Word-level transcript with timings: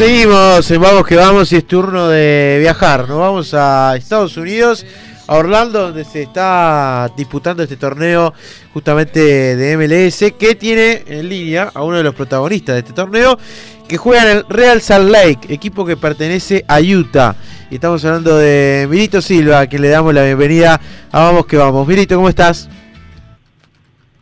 Seguimos, 0.00 0.78
vamos 0.78 1.06
que 1.06 1.14
vamos 1.14 1.52
y 1.52 1.56
es 1.56 1.66
turno 1.66 2.08
de 2.08 2.56
viajar. 2.58 3.06
Nos 3.06 3.18
vamos 3.18 3.52
a 3.52 3.96
Estados 3.98 4.34
Unidos, 4.38 4.86
a 5.26 5.36
Orlando, 5.36 5.88
donde 5.88 6.06
se 6.06 6.22
está 6.22 7.12
disputando 7.14 7.62
este 7.62 7.76
torneo 7.76 8.32
justamente 8.72 9.20
de 9.20 9.76
MLS, 9.76 10.32
que 10.38 10.54
tiene 10.54 11.04
en 11.06 11.28
línea 11.28 11.70
a 11.74 11.82
uno 11.84 11.98
de 11.98 12.02
los 12.02 12.14
protagonistas 12.14 12.76
de 12.76 12.78
este 12.78 12.94
torneo, 12.94 13.38
que 13.86 13.98
juega 13.98 14.22
en 14.22 14.38
el 14.38 14.44
Real 14.48 14.80
Salt 14.80 15.10
Lake, 15.10 15.52
equipo 15.52 15.84
que 15.84 15.98
pertenece 15.98 16.64
a 16.66 16.80
Utah. 16.80 17.36
Y 17.70 17.74
estamos 17.74 18.02
hablando 18.02 18.38
de 18.38 18.86
Milito 18.88 19.20
Silva, 19.20 19.60
a 19.60 19.66
quien 19.66 19.82
le 19.82 19.90
damos 19.90 20.14
la 20.14 20.24
bienvenida 20.24 20.80
a 21.12 21.24
Vamos 21.24 21.44
que 21.44 21.58
Vamos. 21.58 21.86
Milito, 21.86 22.16
¿cómo 22.16 22.30
estás? 22.30 22.70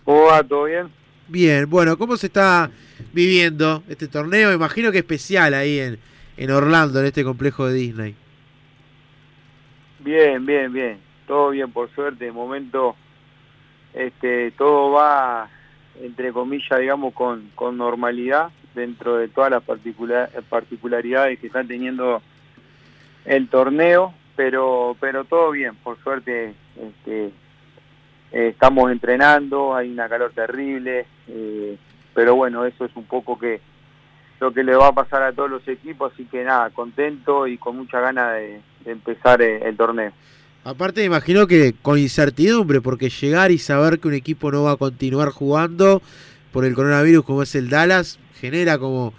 ¿Cómo 0.05 0.25
va? 0.25 0.43
¿Todo 0.43 0.65
bien? 0.65 0.89
Bien, 1.29 1.71
bueno, 1.71 1.97
¿cómo 1.97 2.17
se 2.17 2.27
está 2.27 2.69
viviendo 3.13 3.83
este 3.89 4.09
torneo? 4.09 4.53
Imagino 4.53 4.93
que 4.93 4.99
especial 4.99 5.55
ahí 5.55 5.79
en, 5.79 5.99
en 6.37 6.51
Orlando, 6.51 7.01
en 7.01 7.07
este 7.07 7.25
complejo 7.25 7.67
de 7.67 7.75
Disney. 7.75 8.15
Bien, 10.01 10.45
bien, 10.47 10.73
bien. 10.73 10.99
Todo 11.27 11.51
bien, 11.51 11.71
por 11.71 11.91
suerte. 11.95 12.27
De 12.27 12.33
momento, 12.33 12.97
este, 13.95 14.51
todo 14.53 14.93
va, 14.93 15.49
entre 16.03 16.33
comillas, 16.33 16.81
digamos, 16.81 17.13
con, 17.15 17.51
con 17.55 17.77
normalidad 17.77 18.51
dentro 18.75 19.17
de 19.17 19.29
todas 19.29 19.51
las 19.51 19.63
particular, 19.63 20.31
particularidades 20.49 21.39
que 21.39 21.49
está 21.49 21.65
teniendo 21.65 22.23
el 23.25 23.49
torneo, 23.49 24.15
pero, 24.37 24.97
pero 25.01 25.25
todo 25.25 25.51
bien, 25.51 25.75
por 25.77 25.99
suerte. 26.03 26.55
Este, 26.77 27.31
eh, 28.31 28.49
estamos 28.49 28.93
entrenando, 28.93 29.75
hay 29.75 29.91
una 29.91 30.09
calor 30.09 30.33
terrible, 30.33 31.07
eh, 31.29 31.77
pero 32.19 32.35
bueno, 32.35 32.65
eso 32.65 32.85
es 32.85 32.91
un 32.97 33.05
poco 33.05 33.39
que 33.39 33.61
lo 34.41 34.53
que 34.53 34.65
le 34.65 34.75
va 34.75 34.89
a 34.89 34.93
pasar 34.93 35.23
a 35.23 35.33
todos 35.33 35.49
los 35.49 35.69
equipos, 35.69 36.13
así 36.13 36.25
que 36.25 36.43
nada, 36.43 36.69
contento 36.71 37.47
y 37.47 37.59
con 37.59 37.77
mucha 37.77 38.01
ganas 38.01 38.35
de, 38.35 38.61
empezar 38.87 39.41
eh, 39.41 39.61
el, 39.63 39.77
torneo. 39.77 40.11
Aparte, 40.65 41.03
me 41.03 41.07
imagino 41.07 41.47
que 41.47 41.77
con 41.81 41.97
incertidumbre, 41.97 42.81
porque 42.81 43.09
llegar 43.09 43.53
y 43.53 43.59
saber 43.59 44.01
que 44.01 44.09
un 44.09 44.15
equipo 44.15 44.51
no 44.51 44.65
va 44.65 44.73
a 44.73 44.77
continuar 44.77 45.29
jugando 45.29 46.03
por 46.51 46.65
el 46.65 46.75
coronavirus 46.75 47.25
como 47.25 47.45
es 47.45 47.55
el 47.55 47.71
Dallas, 47.71 48.19
genera 48.41 48.79
como 48.79 49.15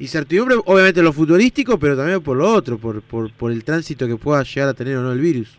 incertidumbre, 0.00 0.56
obviamente 0.64 1.02
lo 1.02 1.12
futbolístico, 1.12 1.78
pero 1.78 1.96
también 1.96 2.20
por 2.20 2.36
lo 2.36 2.52
otro, 2.52 2.78
por, 2.78 3.00
por, 3.00 3.32
por 3.32 3.52
el 3.52 3.62
tránsito 3.62 4.08
que 4.08 4.16
pueda 4.16 4.42
llegar 4.42 4.70
a 4.70 4.74
tener 4.74 4.96
o 4.96 5.02
no 5.02 5.12
el 5.12 5.20
virus. 5.20 5.56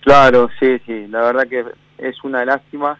Claro, 0.00 0.50
sí, 0.58 0.76
sí, 0.84 1.06
la 1.06 1.20
verdad 1.20 1.46
que 1.46 1.64
es 1.98 2.24
una 2.24 2.44
lástima. 2.44 2.98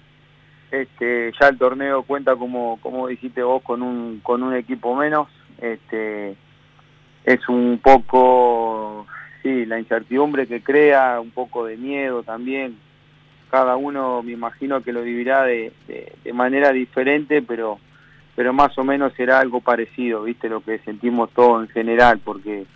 Este, 0.74 1.30
ya 1.40 1.46
el 1.46 1.56
torneo 1.56 2.02
cuenta 2.02 2.34
como 2.34 2.80
como 2.80 3.06
dijiste 3.06 3.44
vos 3.44 3.62
con 3.62 3.80
un 3.80 4.18
con 4.24 4.42
un 4.42 4.54
equipo 4.56 4.96
menos. 4.96 5.28
Este 5.58 6.34
es 7.24 7.48
un 7.48 7.78
poco 7.80 9.06
la 9.44 9.78
incertidumbre 9.78 10.46
que 10.46 10.62
crea, 10.62 11.20
un 11.20 11.30
poco 11.30 11.64
de 11.66 11.76
miedo 11.76 12.24
también. 12.24 12.76
Cada 13.50 13.76
uno 13.76 14.22
me 14.24 14.32
imagino 14.32 14.82
que 14.82 14.92
lo 14.92 15.02
vivirá 15.02 15.44
de, 15.44 15.72
de 15.86 16.32
manera 16.32 16.72
diferente, 16.72 17.40
pero 17.40 17.78
pero 18.34 18.52
más 18.52 18.76
o 18.76 18.82
menos 18.82 19.12
será 19.12 19.38
algo 19.38 19.60
parecido, 19.60 20.24
¿viste? 20.24 20.48
Lo 20.48 20.60
que 20.60 20.78
sentimos 20.80 21.30
todos 21.30 21.62
en 21.62 21.68
general, 21.68 22.18
porque 22.18 22.66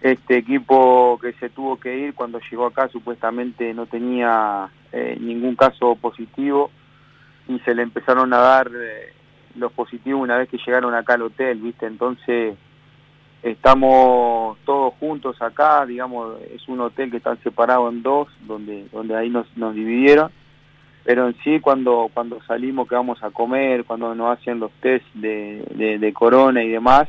este 0.00 0.38
equipo 0.38 1.20
que 1.22 1.34
se 1.34 1.50
tuvo 1.50 1.78
que 1.78 1.96
ir 1.98 2.14
cuando 2.14 2.40
llegó 2.50 2.66
acá 2.66 2.88
supuestamente 2.88 3.72
no 3.74 3.86
tenía 3.86 4.70
eh, 4.90 5.16
ningún 5.20 5.54
caso 5.54 5.94
positivo 5.94 6.72
y 7.48 7.58
se 7.60 7.74
le 7.74 7.82
empezaron 7.82 8.32
a 8.32 8.38
dar 8.38 8.70
eh, 8.74 9.12
los 9.56 9.72
positivos 9.72 10.22
una 10.22 10.36
vez 10.36 10.48
que 10.48 10.58
llegaron 10.58 10.94
acá 10.94 11.14
al 11.14 11.22
hotel, 11.22 11.58
¿viste? 11.58 11.86
Entonces 11.86 12.56
estamos 13.42 14.58
todos 14.64 14.94
juntos 15.00 15.40
acá, 15.40 15.86
digamos, 15.86 16.40
es 16.52 16.68
un 16.68 16.80
hotel 16.80 17.10
que 17.10 17.16
está 17.16 17.34
separado 17.36 17.88
en 17.88 18.02
dos, 18.02 18.28
donde 18.46 18.86
donde 18.92 19.16
ahí 19.16 19.30
nos, 19.30 19.46
nos 19.56 19.74
dividieron, 19.74 20.30
pero 21.04 21.26
en 21.26 21.36
sí 21.42 21.58
cuando 21.60 22.10
cuando 22.12 22.42
salimos 22.42 22.88
que 22.88 22.94
vamos 22.94 23.22
a 23.22 23.30
comer, 23.30 23.84
cuando 23.84 24.14
nos 24.14 24.38
hacen 24.38 24.60
los 24.60 24.70
test 24.80 25.06
de, 25.14 25.98
de 25.98 26.12
corona 26.12 26.62
y 26.62 26.68
demás, 26.68 27.08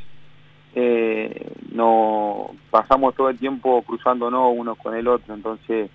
eh, 0.75 1.51
no 1.71 2.51
pasamos 2.69 3.15
todo 3.15 3.29
el 3.29 3.39
tiempo 3.39 3.81
cruzándonos 3.81 4.53
unos 4.55 4.77
con 4.77 4.95
el 4.95 5.07
otro, 5.07 5.33
entonces 5.33 5.89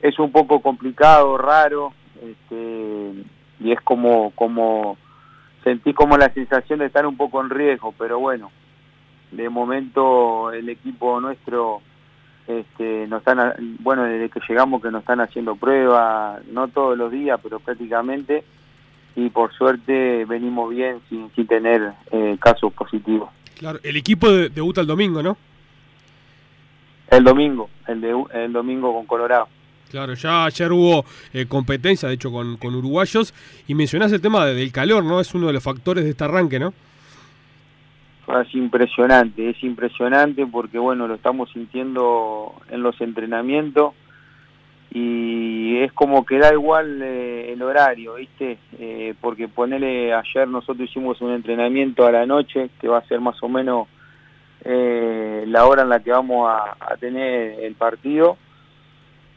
es 0.00 0.18
un 0.18 0.32
poco 0.32 0.60
complicado, 0.60 1.36
raro, 1.36 1.92
este, 2.22 3.12
y 3.60 3.72
es 3.72 3.80
como, 3.82 4.32
como 4.32 4.96
sentí 5.62 5.92
como 5.92 6.16
la 6.16 6.32
sensación 6.32 6.78
de 6.78 6.86
estar 6.86 7.06
un 7.06 7.16
poco 7.16 7.40
en 7.40 7.50
riesgo, 7.50 7.94
pero 7.98 8.18
bueno, 8.18 8.50
de 9.30 9.48
momento 9.48 10.52
el 10.52 10.68
equipo 10.68 11.20
nuestro 11.20 11.82
este, 12.46 13.06
nos 13.06 13.20
están, 13.20 13.76
bueno, 13.80 14.04
desde 14.04 14.30
que 14.30 14.40
llegamos 14.48 14.82
que 14.82 14.90
nos 14.90 15.02
están 15.02 15.20
haciendo 15.20 15.56
pruebas, 15.56 16.44
no 16.46 16.68
todos 16.68 16.96
los 16.96 17.12
días, 17.12 17.38
pero 17.42 17.60
prácticamente, 17.60 18.44
y 19.14 19.28
por 19.30 19.52
suerte 19.52 20.24
venimos 20.24 20.70
bien 20.70 21.00
sin, 21.08 21.30
sin 21.32 21.46
tener 21.46 21.92
eh, 22.10 22.36
casos 22.40 22.72
positivos. 22.72 23.30
Claro, 23.58 23.78
el 23.82 23.96
equipo 23.96 24.28
debuta 24.30 24.80
el 24.80 24.86
domingo, 24.86 25.22
¿no? 25.22 25.36
El 27.10 27.24
domingo, 27.24 27.68
el, 27.86 28.00
de, 28.00 28.24
el 28.32 28.52
domingo 28.52 28.94
con 28.94 29.04
Colorado. 29.04 29.48
Claro, 29.90 30.14
ya 30.14 30.44
ayer 30.44 30.70
hubo 30.70 31.04
eh, 31.32 31.46
competencia, 31.46 32.08
de 32.08 32.14
hecho, 32.14 32.30
con, 32.30 32.56
con, 32.58 32.76
uruguayos, 32.76 33.34
y 33.66 33.74
mencionás 33.74 34.12
el 34.12 34.20
tema 34.20 34.46
del 34.46 34.70
calor, 34.70 35.02
¿no? 35.04 35.18
Es 35.18 35.34
uno 35.34 35.48
de 35.48 35.52
los 35.52 35.64
factores 35.64 36.04
de 36.04 36.10
este 36.10 36.22
arranque, 36.22 36.60
¿no? 36.60 36.72
Es 38.40 38.54
impresionante, 38.54 39.50
es 39.50 39.60
impresionante 39.64 40.46
porque, 40.46 40.78
bueno, 40.78 41.08
lo 41.08 41.14
estamos 41.14 41.50
sintiendo 41.50 42.54
en 42.70 42.84
los 42.84 43.00
entrenamientos 43.00 43.94
y 44.92 45.78
es 45.78 45.92
como 45.92 46.24
que 46.24 46.38
da 46.38 46.52
igual 46.52 47.02
eh, 47.02 47.52
el 47.52 47.60
horario, 47.60 48.14
¿viste? 48.14 48.58
Eh, 48.78 49.14
porque 49.20 49.48
ponele, 49.48 50.14
ayer 50.14 50.46
nosotros 50.46 50.88
hicimos 50.88 51.20
un 51.20 51.32
entrenamiento 51.32 52.06
a 52.06 52.12
la 52.12 52.26
noche, 52.26 52.70
que 52.80 52.86
va 52.86 52.98
a 52.98 53.08
ser 53.08 53.20
más 53.20 53.42
o 53.42 53.48
menos 53.48 53.88
la 54.62 55.64
hora 55.64 55.82
en 55.82 55.88
la 55.88 56.00
que 56.00 56.12
vamos 56.12 56.48
a, 56.48 56.96
tener 57.00 57.58
el 57.60 57.74
partido. 57.74 58.36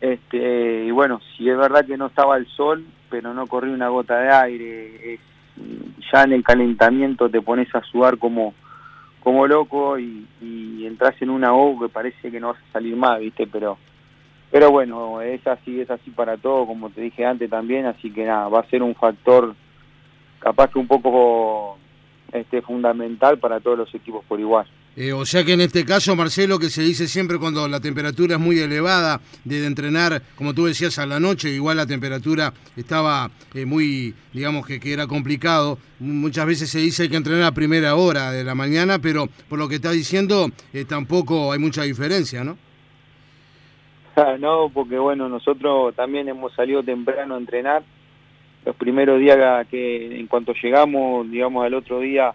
Este, 0.03 0.83
y 0.83 0.91
bueno, 0.91 1.21
si 1.37 1.49
es 1.49 1.57
verdad 1.57 1.85
que 1.85 1.95
no 1.95 2.07
estaba 2.07 2.35
el 2.35 2.45
sol, 2.47 2.85
pero 3.09 3.33
no 3.33 3.47
corría 3.47 3.73
una 3.73 3.87
gota 3.87 4.19
de 4.19 4.33
aire, 4.33 5.19
ya 6.11 6.23
en 6.23 6.33
el 6.33 6.43
calentamiento 6.43 7.29
te 7.29 7.41
pones 7.41 7.73
a 7.73 7.81
sudar 7.83 8.17
como 8.17 8.53
como 9.21 9.47
loco 9.47 9.97
y, 9.97 10.27
entras 10.85 11.15
en 11.21 11.29
una 11.29 11.53
O 11.53 11.79
que 11.79 11.87
parece 11.87 12.29
que 12.29 12.41
no 12.41 12.49
vas 12.49 12.57
a 12.57 12.73
salir 12.73 12.97
más, 12.97 13.17
¿viste? 13.21 13.47
Pero 13.47 13.77
pero 14.51 14.71
bueno, 14.71 15.21
es 15.21 15.47
así, 15.47 15.79
es 15.79 15.89
así 15.89 16.11
para 16.11 16.35
todo, 16.35 16.67
como 16.67 16.89
te 16.89 16.99
dije 16.99 17.25
antes 17.25 17.49
también, 17.49 17.85
así 17.85 18.11
que 18.11 18.25
nada, 18.25 18.49
va 18.49 18.59
a 18.59 18.69
ser 18.69 18.83
un 18.83 18.95
factor 18.95 19.55
capaz 20.39 20.69
que 20.69 20.79
un 20.79 20.87
poco 20.87 21.77
este, 22.33 22.61
fundamental 22.61 23.39
para 23.39 23.61
todos 23.61 23.77
los 23.77 23.95
equipos 23.95 24.25
por 24.25 24.41
igual. 24.41 24.67
Eh, 24.95 25.11
o 25.11 25.25
sea 25.25 25.43
que 25.43 25.53
en 25.53 25.61
este 25.61 25.85
caso, 25.85 26.15
Marcelo, 26.15 26.59
que 26.59 26.69
se 26.69 26.83
dice 26.83 27.07
siempre 27.07 27.39
cuando 27.39 27.67
la 27.67 27.79
temperatura 27.79 28.35
es 28.35 28.39
muy 28.39 28.59
elevada, 28.59 29.21
de 29.43 29.65
entrenar, 29.65 30.21
como 30.35 30.53
tú 30.53 30.65
decías, 30.65 30.99
a 30.99 31.07
la 31.07 31.19
noche, 31.19 31.49
igual 31.49 31.77
la 31.77 31.87
temperatura 31.87 32.53
estaba 32.77 33.31
eh, 33.55 33.65
muy, 33.65 34.13
digamos 34.33 34.67
que, 34.67 34.79
que, 34.79 34.93
era 34.93 35.07
complicado. 35.07 35.79
Muchas 35.99 36.45
veces 36.45 36.69
se 36.69 36.79
dice 36.79 37.09
que 37.09 37.15
entrenar 37.15 37.45
a 37.45 37.51
primera 37.53 37.95
hora 37.95 38.31
de 38.31 38.43
la 38.43 38.53
mañana, 38.53 38.99
pero 38.99 39.27
por 39.49 39.57
lo 39.57 39.67
que 39.67 39.75
está 39.75 39.91
diciendo, 39.91 40.49
eh, 40.73 40.85
tampoco 40.85 41.51
hay 41.51 41.59
mucha 41.59 41.81
diferencia, 41.83 42.43
¿no? 42.43 42.57
no, 44.39 44.69
porque 44.71 44.99
bueno, 44.99 45.27
nosotros 45.27 45.95
también 45.95 46.29
hemos 46.29 46.53
salido 46.53 46.83
temprano 46.83 47.33
a 47.33 47.39
entrenar. 47.39 47.83
Los 48.63 48.75
primeros 48.75 49.19
días 49.19 49.67
que 49.67 50.19
en 50.19 50.27
cuanto 50.27 50.53
llegamos, 50.53 51.29
digamos 51.29 51.65
al 51.65 51.73
otro 51.73 51.99
día, 51.99 52.33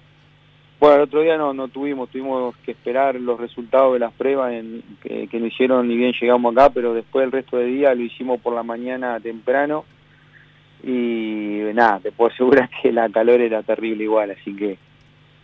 bueno, 0.81 0.97
el 0.97 1.03
otro 1.03 1.23
día 1.23 1.37
no, 1.37 1.53
no 1.53 1.69
tuvimos, 1.69 2.09
tuvimos 2.11 2.57
que 2.59 2.73
esperar 2.73 3.17
los 3.17 3.41
resultados 3.41 3.95
de 3.95 3.99
las 3.99 4.13
pruebas 4.13 4.53
en, 4.53 4.83
que, 5.03 5.27
que 5.29 5.41
nos 5.41 5.53
hicieron 5.53 5.89
ni 5.89 5.97
bien 5.97 6.13
llegamos 6.21 6.57
acá, 6.57 6.71
pero 6.71 6.95
después 6.95 7.25
el 7.25 7.33
resto 7.33 7.57
del 7.57 7.75
día 7.75 7.95
lo 7.95 8.03
hicimos 8.03 8.41
por 8.41 8.55
la 8.55 8.63
mañana 8.63 9.19
temprano 9.21 9.85
y 10.83 11.61
nada, 11.75 11.99
te 12.01 12.13
puedo 12.13 12.31
asegurar 12.31 12.71
que 12.83 12.93
la 12.93 13.09
calor 13.09 13.41
era 13.41 13.63
terrible 13.63 14.05
igual, 14.05 14.31
así 14.31 14.55
que 14.55 14.79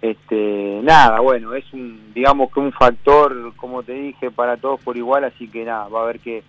este, 0.05 0.81
nada, 0.83 1.21
bueno, 1.21 1.55
es 1.55 1.65
un, 1.73 2.13
digamos 2.13 2.53
que 2.53 2.61
un 2.61 2.73
factor, 2.73 3.55
como 3.57 3.83
te 3.83 3.95
dije, 3.95 4.31
para 4.31 4.59
todos 4.59 4.79
por 4.83 4.99
igual, 4.99 5.25
así 5.25 5.49
que 5.49 5.65
nada, 5.65 5.89
va 5.89 6.01
a 6.01 6.03
haber 6.03 6.21
que, 6.21 6.43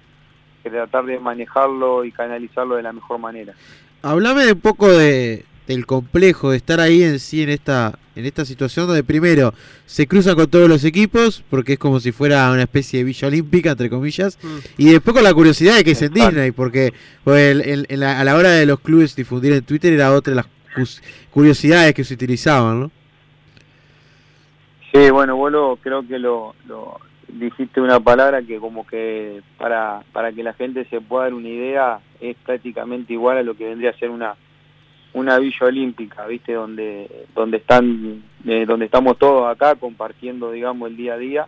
tratar 0.62 1.06
de 1.06 1.20
manejarlo 1.20 2.04
y 2.04 2.12
canalizarlo 2.12 2.76
de 2.76 2.82
la 2.82 2.92
mejor 2.92 3.20
manera. 3.20 3.54
Hablame 4.02 4.52
un 4.52 4.60
poco 4.60 4.92
de, 4.92 5.46
del 5.68 5.86
complejo 5.86 6.52
de 6.52 6.58
estar 6.58 6.80
ahí 6.80 7.04
en 7.04 7.20
sí 7.20 7.44
en 7.44 7.50
esta 7.50 7.98
en 8.16 8.26
esta 8.26 8.46
situación 8.46 8.88
donde 8.88 9.04
primero 9.04 9.54
se 9.86 10.08
cruza 10.08 10.36
con 10.36 10.50
todos 10.50 10.70
los 10.70 10.84
equipos 10.84 11.44
porque 11.50 11.74
es 11.74 11.80
como 11.80 12.00
si 12.00 12.12
fuera 12.12 12.52
una 12.52 12.64
especie 12.64 13.00
de 13.00 13.06
villa 13.06 13.28
olímpica 13.28 13.72
entre 13.72 13.90
comillas 13.90 14.38
mm. 14.42 14.58
y 14.78 14.92
después 14.92 15.14
con 15.14 15.24
la 15.24 15.34
curiosidad 15.34 15.76
de 15.76 15.84
que 15.84 15.92
es 15.92 16.02
en 16.02 16.14
Disney 16.14 16.52
porque 16.52 16.94
pues, 17.24 17.58
a 17.92 18.24
la 18.24 18.36
hora 18.36 18.52
de 18.52 18.66
los 18.66 18.80
clubes 18.80 19.16
difundir 19.16 19.54
en 19.54 19.64
Twitter 19.64 19.94
era 19.94 20.14
otra 20.14 20.32
de 20.32 20.36
las 20.36 21.02
curiosidades 21.32 21.94
que 21.94 22.04
se 22.04 22.14
utilizaban 22.14 22.80
¿no? 22.80 22.92
bueno, 25.12 25.36
vos 25.36 25.52
lo, 25.52 25.76
creo 25.78 26.08
que 26.08 26.20
lo, 26.20 26.56
lo 26.68 27.00
dijiste 27.28 27.82
una 27.82 28.00
palabra 28.00 28.42
que 28.42 28.60
como 28.60 28.86
que 28.88 29.42
para, 29.58 30.04
para 30.14 30.32
que 30.32 30.44
la 30.44 30.54
gente 30.54 30.86
se 30.86 31.02
pueda 31.02 31.26
dar 31.26 31.34
una 31.34 31.50
idea 31.50 32.00
es 32.22 32.36
prácticamente 32.46 33.14
igual 33.14 33.38
a 33.38 33.44
lo 33.44 33.56
que 33.56 33.66
vendría 33.66 33.92
a 33.92 33.98
ser 33.98 34.10
una 34.10 34.36
una 35.16 35.40
villa 35.40 35.66
olímpica, 35.66 36.28
¿viste? 36.28 36.54
Donde 36.54 37.26
donde 37.34 37.58
están 37.58 38.24
eh, 38.46 38.66
donde 38.66 38.86
estamos 38.86 39.18
todos 39.18 39.48
acá 39.50 39.76
compartiendo, 39.76 40.52
digamos, 40.52 40.90
el 40.90 40.98
día 40.98 41.14
a 41.16 41.18
día. 41.18 41.48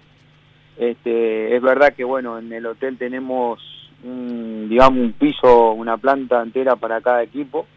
Este, 0.78 1.56
es 1.56 1.62
verdad 1.62 1.94
que 1.94 2.04
bueno, 2.04 2.40
en 2.40 2.52
el 2.52 2.66
hotel 2.66 2.98
tenemos 2.98 3.60
un, 4.04 4.68
digamos 4.69 5.00
un 5.00 5.14
piso, 5.14 5.74
una 5.74 5.98
planta 5.98 6.42
entera 6.42 6.75
para 6.75 7.02
cada 7.02 7.22
equipo. 7.24 7.68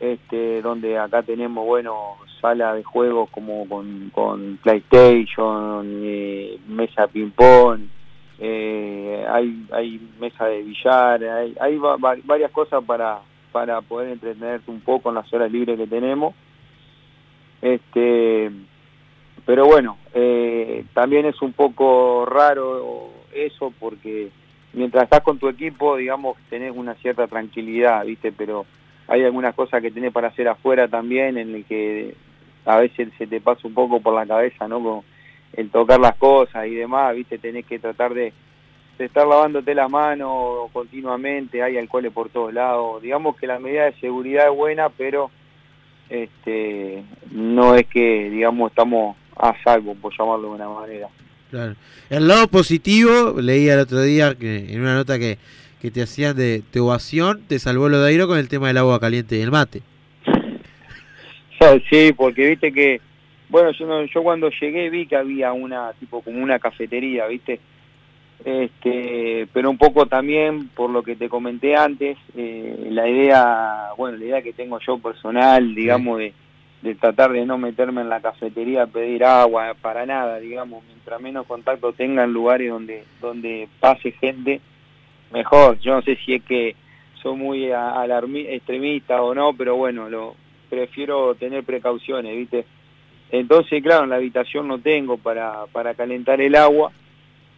Este, 0.00 0.62
donde 0.62 0.96
acá 0.96 1.22
tenemos, 1.22 1.66
bueno, 1.66 2.18
sala 2.40 2.74
de 2.74 2.84
juegos 2.84 3.30
como 3.30 3.68
con, 3.68 4.10
con 4.10 4.58
PlayStation, 4.62 5.86
eh, 6.04 6.58
mesa 6.68 7.08
ping-pong, 7.08 7.80
eh, 8.38 9.26
hay, 9.28 9.66
hay 9.72 10.00
mesa 10.20 10.46
de 10.46 10.62
billar, 10.62 11.24
hay, 11.24 11.56
hay 11.60 11.78
varias 12.24 12.52
cosas 12.52 12.84
para, 12.84 13.18
para 13.52 13.80
poder 13.80 14.10
entretenerte 14.10 14.70
un 14.70 14.80
poco 14.80 15.08
en 15.08 15.16
las 15.16 15.32
horas 15.32 15.50
libres 15.50 15.78
que 15.78 15.86
tenemos. 15.86 16.34
Este, 17.60 18.50
pero 19.44 19.66
bueno, 19.66 19.98
eh, 20.14 20.84
también 20.94 21.26
es 21.26 21.40
un 21.42 21.52
poco 21.52 22.26
raro 22.26 23.10
eso 23.34 23.72
porque 23.78 24.30
mientras 24.72 25.04
estás 25.04 25.22
con 25.22 25.38
tu 25.38 25.48
equipo, 25.48 25.96
digamos, 25.96 26.36
tenés 26.50 26.72
una 26.74 26.94
cierta 26.94 27.26
tranquilidad, 27.26 28.04
¿viste? 28.04 28.32
Pero 28.32 28.66
hay 29.06 29.24
algunas 29.24 29.54
cosas 29.54 29.80
que 29.80 29.90
tenés 29.90 30.12
para 30.12 30.28
hacer 30.28 30.48
afuera 30.48 30.88
también 30.88 31.38
en 31.38 31.54
el 31.54 31.64
que 31.64 32.14
a 32.64 32.78
veces 32.78 33.08
se 33.16 33.26
te 33.26 33.40
pasa 33.40 33.66
un 33.66 33.74
poco 33.74 34.00
por 34.00 34.14
la 34.14 34.26
cabeza, 34.26 34.68
¿no? 34.68 34.82
Con 34.82 35.00
el 35.54 35.70
tocar 35.70 35.98
las 35.98 36.16
cosas 36.16 36.66
y 36.66 36.74
demás, 36.74 37.16
¿viste? 37.16 37.38
Tenés 37.38 37.64
que 37.64 37.78
tratar 37.78 38.12
de, 38.12 38.32
estar 39.04 39.26
lavándote 39.26 39.74
las 39.74 39.90
manos 39.90 40.70
continuamente, 40.72 41.62
hay 41.62 41.76
alcoholes 41.76 42.12
por 42.12 42.28
todos 42.30 42.52
lados. 42.52 43.02
Digamos 43.02 43.36
que 43.36 43.46
la 43.46 43.58
medida 43.58 43.84
de 43.84 43.94
seguridad 44.00 44.48
es 44.50 44.56
buena, 44.56 44.88
pero 44.88 45.30
este 46.08 47.02
no 47.30 47.74
es 47.74 47.86
que, 47.86 48.30
digamos, 48.30 48.70
estamos 48.70 49.16
a 49.36 49.54
salvo, 49.62 49.94
por 49.94 50.12
llamarlo 50.16 50.48
de 50.48 50.54
una 50.54 50.68
manera. 50.68 51.08
Claro. 51.50 51.74
El 52.10 52.28
lado 52.28 52.48
positivo, 52.48 53.40
leía 53.40 53.74
el 53.74 53.80
otro 53.80 54.02
día 54.02 54.34
que 54.34 54.72
en 54.72 54.80
una 54.80 54.94
nota 54.94 55.18
que, 55.18 55.38
que 55.80 55.90
te 55.90 56.02
hacían 56.02 56.36
de, 56.36 56.62
de 56.72 56.80
ovación, 56.80 57.42
te 57.46 57.58
salvó 57.58 57.88
lo 57.88 58.00
de 58.00 58.08
Airo 58.08 58.26
con 58.26 58.38
el 58.38 58.48
tema 58.48 58.68
del 58.68 58.78
agua 58.78 59.00
caliente 59.00 59.36
y 59.36 59.40
el 59.40 59.50
mate. 59.50 59.82
Sí, 61.90 62.12
porque 62.16 62.48
viste 62.48 62.72
que, 62.72 63.00
bueno, 63.48 63.72
yo, 63.72 64.04
yo 64.04 64.22
cuando 64.22 64.48
llegué 64.48 64.90
vi 64.90 65.06
que 65.06 65.16
había 65.16 65.52
una, 65.52 65.92
tipo 65.94 66.22
como 66.22 66.40
una 66.40 66.60
cafetería, 66.60 67.26
viste, 67.26 67.58
este, 68.44 69.48
pero 69.52 69.70
un 69.70 69.78
poco 69.78 70.06
también 70.06 70.68
por 70.68 70.90
lo 70.90 71.02
que 71.02 71.16
te 71.16 71.28
comenté 71.28 71.76
antes, 71.76 72.16
eh, 72.36 72.88
la 72.90 73.08
idea, 73.08 73.90
bueno, 73.96 74.16
la 74.16 74.24
idea 74.24 74.42
que 74.42 74.52
tengo 74.52 74.78
yo 74.78 74.98
personal, 74.98 75.74
digamos, 75.74 76.18
de, 76.18 76.32
de, 76.82 76.94
tratar 76.94 77.32
de 77.32 77.44
no 77.44 77.58
meterme 77.58 78.02
en 78.02 78.08
la 78.08 78.20
cafetería 78.20 78.84
a 78.84 78.86
pedir 78.86 79.24
agua, 79.24 79.74
para 79.80 80.06
nada, 80.06 80.38
digamos, 80.38 80.84
mientras 80.86 81.20
menos 81.20 81.46
contacto 81.46 81.92
tenga 81.92 82.24
en 82.24 82.32
lugares 82.32 82.70
donde, 82.70 83.04
donde 83.20 83.68
pase 83.80 84.12
gente, 84.12 84.60
mejor. 85.32 85.78
Yo 85.80 85.94
no 85.94 86.02
sé 86.02 86.16
si 86.24 86.34
es 86.34 86.42
que 86.44 86.76
soy 87.20 87.36
muy 87.36 87.72
extremista 88.46 89.20
o 89.20 89.34
no, 89.34 89.52
pero 89.52 89.76
bueno, 89.76 90.08
lo 90.08 90.36
prefiero 90.70 91.34
tener 91.34 91.64
precauciones, 91.64 92.36
¿viste? 92.36 92.64
Entonces, 93.30 93.82
claro, 93.82 94.04
en 94.04 94.10
la 94.10 94.16
habitación 94.16 94.68
no 94.68 94.78
tengo 94.78 95.18
para, 95.18 95.66
para 95.72 95.94
calentar 95.94 96.40
el 96.40 96.54
agua 96.54 96.92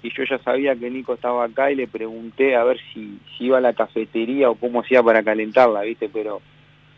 y 0.02 0.11
yo 0.14 0.25
ya 0.25 0.38
sabía 0.38 0.75
que 0.75 0.91
Nico 0.91 1.14
estaba 1.14 1.44
acá 1.44 1.70
y 1.70 1.76
le 1.76 1.87
pregunté 1.87 2.56
a 2.56 2.64
ver 2.64 2.79
si, 2.93 3.19
si 3.37 3.44
iba 3.44 3.58
a 3.58 3.61
la 3.61 3.73
cafetería 3.73 4.50
o 4.50 4.55
cómo 4.55 4.81
hacía 4.81 5.02
para 5.02 5.23
calentarla, 5.23 5.82
¿viste? 5.82 6.08
Pero 6.08 6.41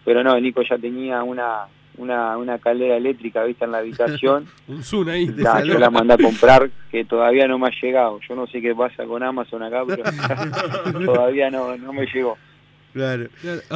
pero 0.05 0.25
no, 0.25 0.39
Nico 0.41 0.63
ya 0.63 0.79
tenía 0.79 1.23
una 1.23 1.67
una, 1.99 2.39
una 2.39 2.59
caldera 2.59 2.97
eléctrica, 2.97 3.45
¿viste? 3.45 3.65
En 3.65 3.73
la 3.73 3.79
habitación. 3.79 4.47
Un 4.69 4.83
Zoom 4.83 5.09
ahí. 5.09 5.29
yo 5.65 5.79
la 5.79 5.91
mandé 5.91 6.15
a 6.15 6.19
comprar, 6.19 6.71
que 6.91 7.05
todavía 7.05 7.47
no 7.47 7.59
me 7.59 7.69
ha 7.69 7.81
llegado. 7.83 8.19
Yo 8.27 8.35
no 8.35 8.47
sé 8.47 8.61
qué 8.61 8.75
pasa 8.75 9.05
con 9.05 9.23
Amazon 9.23 9.63
acá, 9.63 9.83
pero 9.87 10.03
todavía 11.05 11.51
no, 11.51 11.77
no 11.77 11.93
me 11.93 12.07
llegó. 12.07 12.39
Claro. 12.93 13.27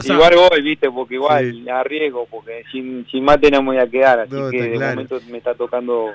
igual 0.05 0.34
voy, 0.34 0.62
viste, 0.62 0.90
porque 0.90 1.14
igual 1.14 1.67
arriesgo, 1.70 2.26
porque 2.31 2.64
sin, 2.70 3.06
sin 3.11 3.25
mate 3.25 3.50
no 3.50 3.62
me 3.62 3.69
voy 3.69 3.78
a 3.78 3.87
quedar, 3.87 4.20
así 4.20 4.37
que 4.50 4.62
de 4.62 4.78
momento 4.78 5.19
me 5.31 5.38
está 5.38 5.55
tocando 5.55 6.12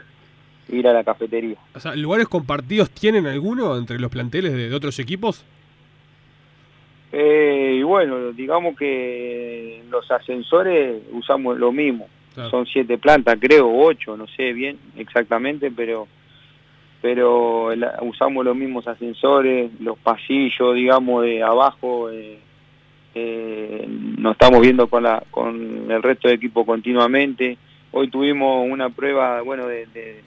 ir 0.72 0.88
a 0.88 0.94
la 0.94 1.04
cafetería. 1.04 1.58
O 1.76 1.80
sea, 1.80 1.96
¿lugares 1.96 2.28
compartidos 2.28 2.90
tienen 2.92 3.28
alguno 3.28 3.78
entre 3.78 4.00
los 4.00 4.12
planteles 4.12 4.54
de, 4.54 4.74
otros 4.74 4.98
equipos? 5.00 5.46
Eh, 7.12 7.76
y 7.80 7.84
bueno, 7.84 8.32
digamos 8.32 8.78
que 8.78 9.84
los 9.90 10.10
ascensores 10.10 11.02
usamos 11.12 11.58
lo 11.58 11.72
mismo. 11.72 12.08
Son 12.50 12.66
siete 12.66 12.98
plantas, 12.98 13.38
creo, 13.42 13.70
ocho, 13.70 14.16
no 14.16 14.26
sé 14.26 14.54
bien 14.54 14.78
exactamente, 14.96 15.70
pero 15.70 16.08
pero 17.02 17.72
usamos 18.02 18.46
los 18.46 18.56
mismos 18.56 18.88
ascensores, 18.88 19.72
los 19.80 19.98
pasillos, 19.98 20.76
digamos, 20.76 21.24
de 21.24 21.42
abajo. 21.42 22.12
Eh, 22.12 22.38
eh, 23.16 23.86
nos 23.90 24.34
estamos 24.34 24.62
viendo 24.62 24.88
con, 24.88 25.04
la, 25.04 25.24
con 25.32 25.92
el 25.92 26.04
resto 26.04 26.28
del 26.28 26.38
equipo 26.38 26.66
continuamente. 26.66 27.58
Hoy 27.92 28.10
tuvimos 28.10 28.70
una 28.70 28.90
prueba, 28.90 29.42
bueno, 29.42 29.68
de, 29.68 29.88
de, 29.88 30.22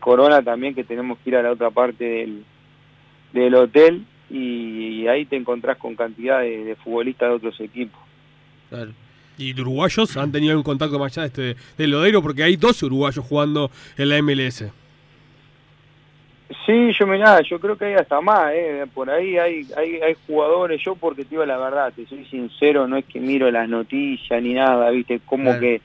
corona 0.00 0.42
también, 0.42 0.74
que 0.74 0.84
tenemos 0.84 1.18
que 1.18 1.30
ir 1.30 1.36
a 1.36 1.42
la 1.42 1.52
otra 1.52 1.70
parte 1.70 2.04
del, 2.04 2.44
del 3.32 3.54
hotel 3.54 4.04
y, 4.30 5.06
ahí 5.08 5.26
te 5.26 5.36
encontrás 5.36 5.76
con 5.76 5.94
cantidad 5.94 6.40
de, 6.40 6.76
futbolistas 6.82 7.28
de 7.28 7.34
otros 7.34 7.60
equipos. 7.60 8.00
¿Y 9.36 9.60
uruguayos 9.60 10.16
han 10.16 10.32
tenido 10.32 10.56
un 10.56 10.62
contacto 10.62 10.98
más 10.98 11.16
allá 11.16 11.28
de 11.28 11.50
este, 11.52 11.62
del 11.76 11.90
Lodeiro? 11.90 12.22
Porque 12.22 12.42
hay 12.42 12.56
dos 12.56 12.82
uruguayos 12.82 13.24
jugando 13.24 13.70
en 13.96 14.08
la 14.08 14.22
MLS. 14.22 14.64
Sí, 16.66 16.92
yo 16.98 17.06
mirá, 17.06 17.40
yo 17.42 17.58
creo 17.58 17.76
que 17.76 17.86
hay 17.86 17.94
hasta 17.94 18.20
más, 18.20 18.52
eh. 18.54 18.86
por 18.94 19.10
ahí 19.10 19.38
hay, 19.38 19.66
hay, 19.76 19.96
hay 19.96 20.16
jugadores, 20.26 20.80
yo 20.84 20.94
porque 20.94 21.24
te 21.24 21.30
digo 21.30 21.46
la 21.46 21.56
verdad, 21.56 21.92
te 21.96 22.06
soy 22.06 22.26
sincero, 22.26 22.86
no 22.86 22.98
es 22.98 23.06
que 23.06 23.20
miro 23.20 23.50
las 23.50 23.68
noticias 23.68 24.42
ni 24.42 24.52
nada, 24.52 24.90
viste, 24.90 25.20
como 25.24 25.58
que 25.58 25.80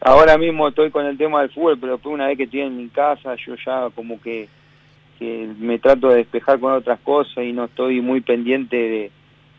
ahora 0.00 0.36
mismo 0.38 0.68
estoy 0.68 0.90
con 0.90 1.06
el 1.06 1.16
tema 1.16 1.40
del 1.42 1.50
fútbol, 1.50 1.78
pero 1.78 2.00
una 2.04 2.26
vez 2.26 2.36
que 2.36 2.44
estoy 2.44 2.60
en 2.60 2.76
mi 2.76 2.88
casa, 2.88 3.34
yo 3.36 3.54
ya 3.64 3.90
como 3.94 4.20
que, 4.20 4.48
que 5.18 5.48
me 5.58 5.78
trato 5.78 6.08
de 6.08 6.16
despejar 6.16 6.58
con 6.58 6.72
otras 6.72 7.00
cosas 7.00 7.44
y 7.44 7.52
no 7.52 7.64
estoy 7.66 8.00
muy 8.00 8.20
pendiente 8.20 8.76
de, 8.76 9.10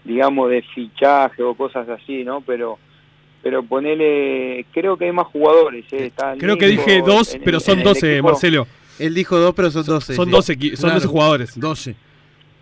digamos, 0.04 0.50
de 0.50 0.62
fichaje 0.62 1.44
o 1.44 1.56
cosas 1.56 1.88
así, 1.90 2.24
¿no? 2.24 2.42
Pero 2.42 2.80
pero 3.44 3.64
ponele, 3.64 4.68
creo 4.72 4.98
que 4.98 5.06
hay 5.06 5.12
más 5.12 5.26
jugadores. 5.28 5.86
Eh. 5.92 6.12
creo 6.38 6.58
que 6.58 6.68
dije 6.68 7.02
dos, 7.02 7.38
pero 7.44 7.60
son 7.60 7.82
doce, 7.82 8.22
Marcelo. 8.22 8.68
Él 9.00 9.16
dijo 9.16 9.40
dos, 9.40 9.56
pero 9.56 9.72
son 9.72 9.84
12. 9.84 10.16
Son 10.16 10.30
12, 10.30 10.76
son 10.78 10.94
12 10.94 11.08
jugadores. 11.08 11.60
12. 11.60 11.96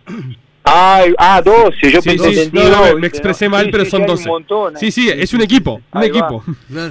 Ah, 0.64 1.04
ah, 1.18 1.42
12, 1.42 1.90
yo 1.90 2.02
pensé 2.02 2.44
sí, 2.44 2.50
no, 2.52 2.96
me 2.98 3.06
expresé 3.06 3.48
mal, 3.48 3.68
pero 3.70 3.84
son 3.84 4.06
12. 4.06 4.28
sí, 4.76 4.90
sí, 4.90 5.08
es 5.08 5.32
un 5.32 5.40
equipo, 5.40 5.80
un 5.92 6.04
equipo. 6.04 6.44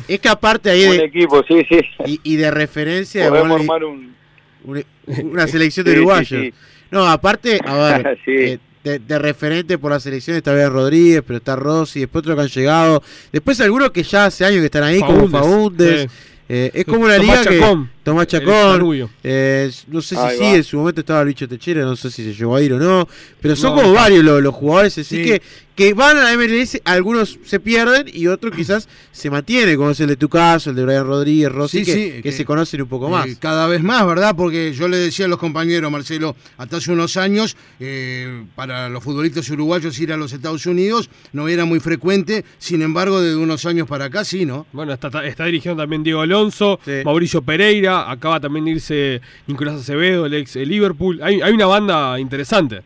Es 0.08 0.20
que 0.20 0.30
aparte 0.30 0.70
ahí 0.70 0.82
de... 0.82 0.90
Un 0.90 1.02
equipo, 1.02 1.44
sí, 1.48 1.66
sí. 1.70 1.80
Y, 2.06 2.20
y 2.24 2.36
de 2.36 2.52
referencia... 2.52 3.30
Podemos 3.30 3.62
armar 3.62 3.84
un... 3.84 4.16
Una, 4.64 5.48
selección 5.48 5.86
de 5.86 5.94
uruguayos. 5.94 6.54
No, 6.92 7.08
aparte, 7.08 7.60
a 7.66 7.76
ver, 7.76 8.20
eh, 8.28 8.58
de, 8.84 9.00
de, 9.00 9.20
referente 9.20 9.78
por 9.78 9.92
la 9.92 10.00
selección 10.00 10.36
está 10.36 10.54
bien 10.54 10.72
Rodríguez, 10.72 11.24
pero 11.26 11.38
está 11.38 11.56
Rossi, 11.56 12.02
después 12.02 12.22
otros 12.22 12.36
que 12.36 12.42
han 12.42 12.48
llegado. 12.48 13.04
Después 13.32 13.60
algunos 13.62 13.92
que 13.92 14.04
ya 14.04 14.26
hace 14.26 14.46
años 14.46 14.60
que 14.60 14.66
están 14.66 14.84
ahí, 14.84 15.00
como 15.00 15.28
Faúndez. 15.30 16.10
Eh, 16.52 16.72
es 16.74 16.86
como 16.86 17.06
una 17.06 17.20
liga 17.20 17.44
Chacón, 17.44 17.92
que 17.99 17.99
Tomás 18.10 18.26
Chacón, 18.26 19.08
eh, 19.24 19.72
no 19.86 20.02
sé 20.02 20.16
si 20.16 20.38
sí, 20.40 20.46
en 20.46 20.64
su 20.64 20.78
momento 20.78 21.02
estaba 21.02 21.22
el 21.22 21.28
bicho 21.28 21.48
Techera, 21.48 21.84
no 21.84 21.96
sé 21.96 22.10
si 22.10 22.24
se 22.24 22.34
llevó 22.34 22.56
a 22.56 22.62
ir 22.64 22.74
o 22.74 22.80
no, 22.80 23.08
pero 23.40 23.56
son 23.56 23.76
como 23.76 23.94
varios 23.94 24.24
los, 24.24 24.42
los 24.42 24.56
jugadores, 24.56 24.98
así 24.98 25.24
que 25.24 25.40
que 25.80 25.94
van 25.94 26.18
a 26.18 26.24
la 26.24 26.36
MLS, 26.36 26.82
algunos 26.84 27.40
se 27.46 27.58
pierden 27.58 28.06
y 28.14 28.28
otros 28.28 28.54
quizás 28.54 28.90
se 29.14 29.30
mantienen, 29.30 29.78
como 29.78 29.92
es 29.92 30.00
el 30.02 30.08
de 30.08 30.18
tu 30.18 30.28
caso, 30.28 30.72
el 30.72 30.76
de 30.76 30.84
Brian 30.84 31.06
Rodríguez, 31.06 31.50
Rossi, 31.50 31.86
que, 31.86 32.32
se 32.34 32.44
conocen 32.44 32.82
un 32.82 32.90
poco 32.90 33.08
más. 33.08 33.28
Eh, 33.28 33.38
cada 33.40 33.66
vez 33.66 33.82
más, 33.82 34.06
¿verdad? 34.06 34.36
Porque 34.36 34.74
yo 34.74 34.90
le 34.90 34.98
decía 34.98 35.24
a 35.24 35.30
los 35.30 35.40
compañeros, 35.40 35.90
Marcelo, 35.90 36.36
hasta 36.58 36.76
hace 36.76 36.92
unos 36.92 37.16
años, 37.16 37.56
eh, 37.80 38.44
para 38.56 38.90
los 38.90 39.02
futbolistas 39.02 39.50
uruguayos 39.52 39.98
ir 40.00 40.12
a 40.12 40.18
los 40.18 40.34
Estados 40.34 40.66
Unidos 40.66 41.10
no 41.32 41.48
era 41.48 41.64
muy 41.64 41.80
frecuente, 41.80 42.44
sin 42.58 42.82
embargo, 42.82 43.22
de 43.22 43.38
unos 43.38 43.66
años 43.66 43.88
para 43.88 44.04
acá 44.04 44.26
sí, 44.26 44.46
¿no? 44.46 44.68
Bueno, 44.74 44.92
está, 44.92 45.08
está 45.26 45.46
dirigiendo 45.46 45.82
también 45.82 46.04
Diego 46.04 46.20
Alonso, 46.20 46.82
Mauricio 47.06 47.42
Pereira, 47.42 47.99
acaba 48.08 48.40
también 48.40 48.66
de 48.66 48.72
irse 48.72 49.22
Nicolás 49.48 49.76
Acevedo, 49.76 50.26
el 50.26 50.34
ex 50.34 50.56
Liverpool. 50.56 51.20
Hay, 51.24 51.42
hay 51.42 51.54
una 51.54 51.66
banda 51.66 52.20
interesante. 52.20 52.82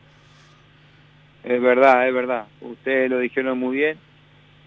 Es 1.43 1.61
verdad, 1.61 2.07
es 2.07 2.13
verdad. 2.13 2.45
Ustedes 2.61 3.09
lo 3.09 3.19
dijeron 3.19 3.57
muy 3.57 3.77
bien. 3.77 3.97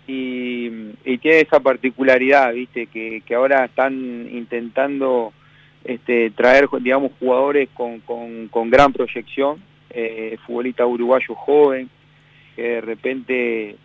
Y, 0.07 0.71
tiene 1.19 1.41
esa 1.41 1.61
particularidad, 1.61 2.53
viste, 2.53 2.87
que, 2.87 3.23
ahora 3.35 3.65
están 3.65 4.29
intentando 4.31 5.33
este, 5.85 6.31
traer, 6.31 6.69
digamos, 6.81 7.13
jugadores 7.19 7.69
con, 7.75 8.01
con, 8.01 8.71
gran 8.71 8.93
proyección, 8.93 9.61
eh, 9.91 10.37
futbolista 10.47 10.87
uruguayo 10.87 11.35
joven, 11.35 11.89
que 12.55 12.63
de 12.63 12.81
repente 12.83 13.77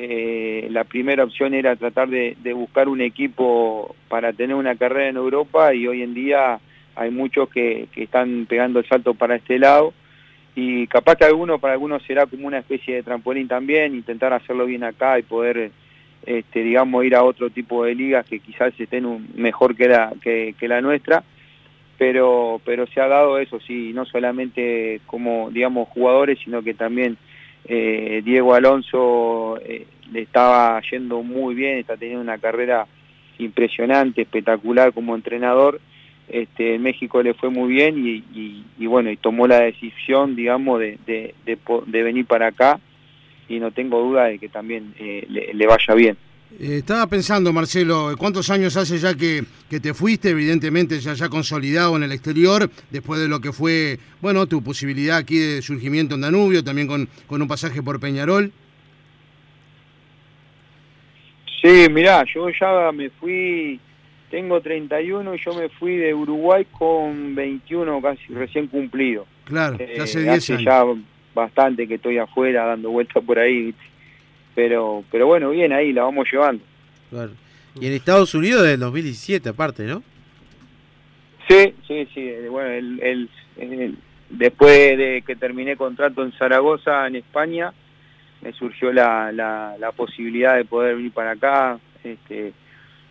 eh, 0.00 0.68
la 0.70 0.84
primera 0.84 1.24
opción 1.24 1.54
era 1.54 1.74
tratar 1.74 2.08
de, 2.08 2.36
buscar 2.54 2.88
un 2.88 3.00
equipo 3.00 3.96
para 4.08 4.32
tener 4.32 4.54
una 4.54 4.76
carrera 4.76 5.08
en 5.08 5.16
Europa 5.16 5.74
y 5.74 5.88
hoy 5.88 6.02
en 6.02 6.14
día 6.14 6.60
hay 6.94 7.10
muchos 7.10 7.48
que, 7.48 7.88
están 7.96 8.46
pegando 8.46 8.78
el 8.78 8.86
salto 8.86 9.14
para 9.14 9.34
este 9.34 9.58
lado. 9.58 9.92
Y 10.54 10.86
capaz 10.86 11.16
que 11.16 11.24
algunos, 11.24 11.60
para 11.60 11.72
algunos 11.72 12.00
será 12.04 12.26
como 12.26 12.46
una 12.46 12.58
especie 12.58 12.94
de 12.94 13.02
trampolín 13.02 13.48
también, 13.48 13.96
intentar 13.96 14.32
hacerlo 14.32 14.66
bien 14.66 14.84
acá 14.84 15.18
y 15.18 15.22
poder, 15.22 15.72
este, 16.24 16.62
digamos, 16.62 17.04
ir 17.04 17.16
a 17.16 17.24
otro 17.24 17.50
tipo 17.50 17.84
de 17.84 17.96
ligas 17.96 18.24
que 18.24 18.38
quizás 18.38 18.72
estén 18.78 19.26
mejor 19.34 19.74
que 19.74 19.88
la, 19.88 20.12
que, 20.22 20.54
la 20.60 20.80
nuestra, 20.80 21.24
pero, 21.98 22.60
pero 22.64 22.86
se 22.86 23.00
ha 23.00 23.08
dado 23.08 23.40
eso, 23.40 23.58
sí, 23.58 23.92
no 23.92 24.04
solamente 24.04 25.00
como, 25.06 25.50
digamos, 25.50 25.88
jugadores, 25.88 26.38
sino 26.44 26.62
que 26.62 26.74
también 26.74 27.18
eh, 27.68 28.22
Diego 28.24 28.54
Alonso 28.54 29.60
eh, 29.60 29.86
le 30.10 30.22
estaba 30.22 30.80
yendo 30.90 31.22
muy 31.22 31.54
bien, 31.54 31.78
está 31.78 31.96
teniendo 31.96 32.22
una 32.22 32.38
carrera 32.38 32.86
impresionante, 33.38 34.22
espectacular 34.22 34.92
como 34.92 35.14
entrenador. 35.14 35.80
Este, 36.28 36.74
en 36.74 36.82
México 36.82 37.22
le 37.22 37.34
fue 37.34 37.50
muy 37.50 37.72
bien 37.72 37.94
y, 38.04 38.86
bueno, 38.86 39.10
y 39.10 39.16
tomó 39.16 39.46
la 39.46 39.60
decisión, 39.60 40.36
digamos, 40.36 40.78
de, 40.78 40.98
de, 41.06 42.02
venir 42.02 42.26
para 42.26 42.48
acá 42.48 42.80
y 43.48 43.58
no 43.60 43.70
tengo 43.70 44.02
duda 44.02 44.24
de 44.24 44.38
que 44.38 44.48
también 44.48 44.94
eh, 44.98 45.26
le, 45.28 45.66
vaya 45.66 45.94
bien. 45.94 46.16
Estaba 46.58 47.06
pensando, 47.06 47.52
Marcelo, 47.52 48.14
¿cuántos 48.18 48.50
años 48.50 48.76
hace 48.76 48.98
ya 48.98 49.14
que, 49.14 49.44
que, 49.68 49.80
te 49.80 49.94
fuiste? 49.94 50.30
Evidentemente 50.30 50.98
ya, 50.98 51.12
ya 51.14 51.28
consolidado 51.28 51.96
en 51.96 52.04
el 52.04 52.12
exterior, 52.12 52.70
después 52.90 53.20
de 53.20 53.28
lo 53.28 53.40
que 53.40 53.52
fue, 53.52 53.98
bueno, 54.20 54.46
tu 54.46 54.62
posibilidad 54.62 55.18
aquí 55.18 55.38
de 55.38 55.62
surgimiento 55.62 56.14
en 56.14 56.22
Danubio, 56.22 56.64
también 56.64 56.88
con, 56.88 57.08
con 57.26 57.42
un 57.42 57.48
pasaje 57.48 57.82
por 57.82 58.00
Peñarol. 58.00 58.52
Sí, 61.62 61.86
mirá, 61.90 62.24
yo 62.32 62.48
ya 62.50 62.92
me 62.92 63.10
fui, 63.10 63.80
tengo 64.30 64.60
31 64.60 65.34
y 65.34 65.38
yo 65.44 65.54
me 65.54 65.68
fui 65.68 65.96
de 65.96 66.14
Uruguay 66.14 66.66
con 66.70 67.34
21 67.34 68.00
casi 68.00 68.32
recién 68.32 68.68
cumplido. 68.68 69.26
Claro, 69.44 69.76
ya 69.78 70.04
hace 70.04 70.20
10 70.22 70.28
eh, 70.28 70.54
hace 70.54 70.64
ya 70.64 70.84
bastante 71.34 71.88
que 71.88 71.94
estoy 71.94 72.18
afuera 72.18 72.64
dando 72.64 72.90
vueltas 72.90 73.22
por 73.24 73.38
ahí, 73.38 73.74
pero 74.58 75.04
pero 75.08 75.28
bueno, 75.28 75.50
bien 75.50 75.72
ahí, 75.72 75.92
la 75.92 76.02
vamos 76.02 76.26
llevando. 76.32 76.64
Claro. 77.10 77.30
Y 77.80 77.86
en 77.86 77.92
Estados 77.92 78.34
Unidos 78.34 78.64
del 78.64 78.80
2017 78.80 79.50
aparte, 79.50 79.84
¿no? 79.84 80.02
Sí, 81.48 81.74
sí, 81.86 82.08
sí, 82.12 82.28
bueno, 82.50 82.68
el, 82.68 83.98
después 84.30 84.98
de 84.98 85.22
que 85.24 85.36
terminé 85.36 85.76
contrato 85.76 86.24
en 86.24 86.32
Zaragoza, 86.32 87.06
en 87.06 87.14
España, 87.14 87.72
me 88.42 88.52
surgió 88.52 88.92
la, 88.92 89.30
la, 89.30 89.92
posibilidad 89.92 90.56
de 90.56 90.64
poder 90.64 90.96
venir 90.96 91.12
para 91.12 91.30
acá, 91.30 91.78
este, 92.02 92.52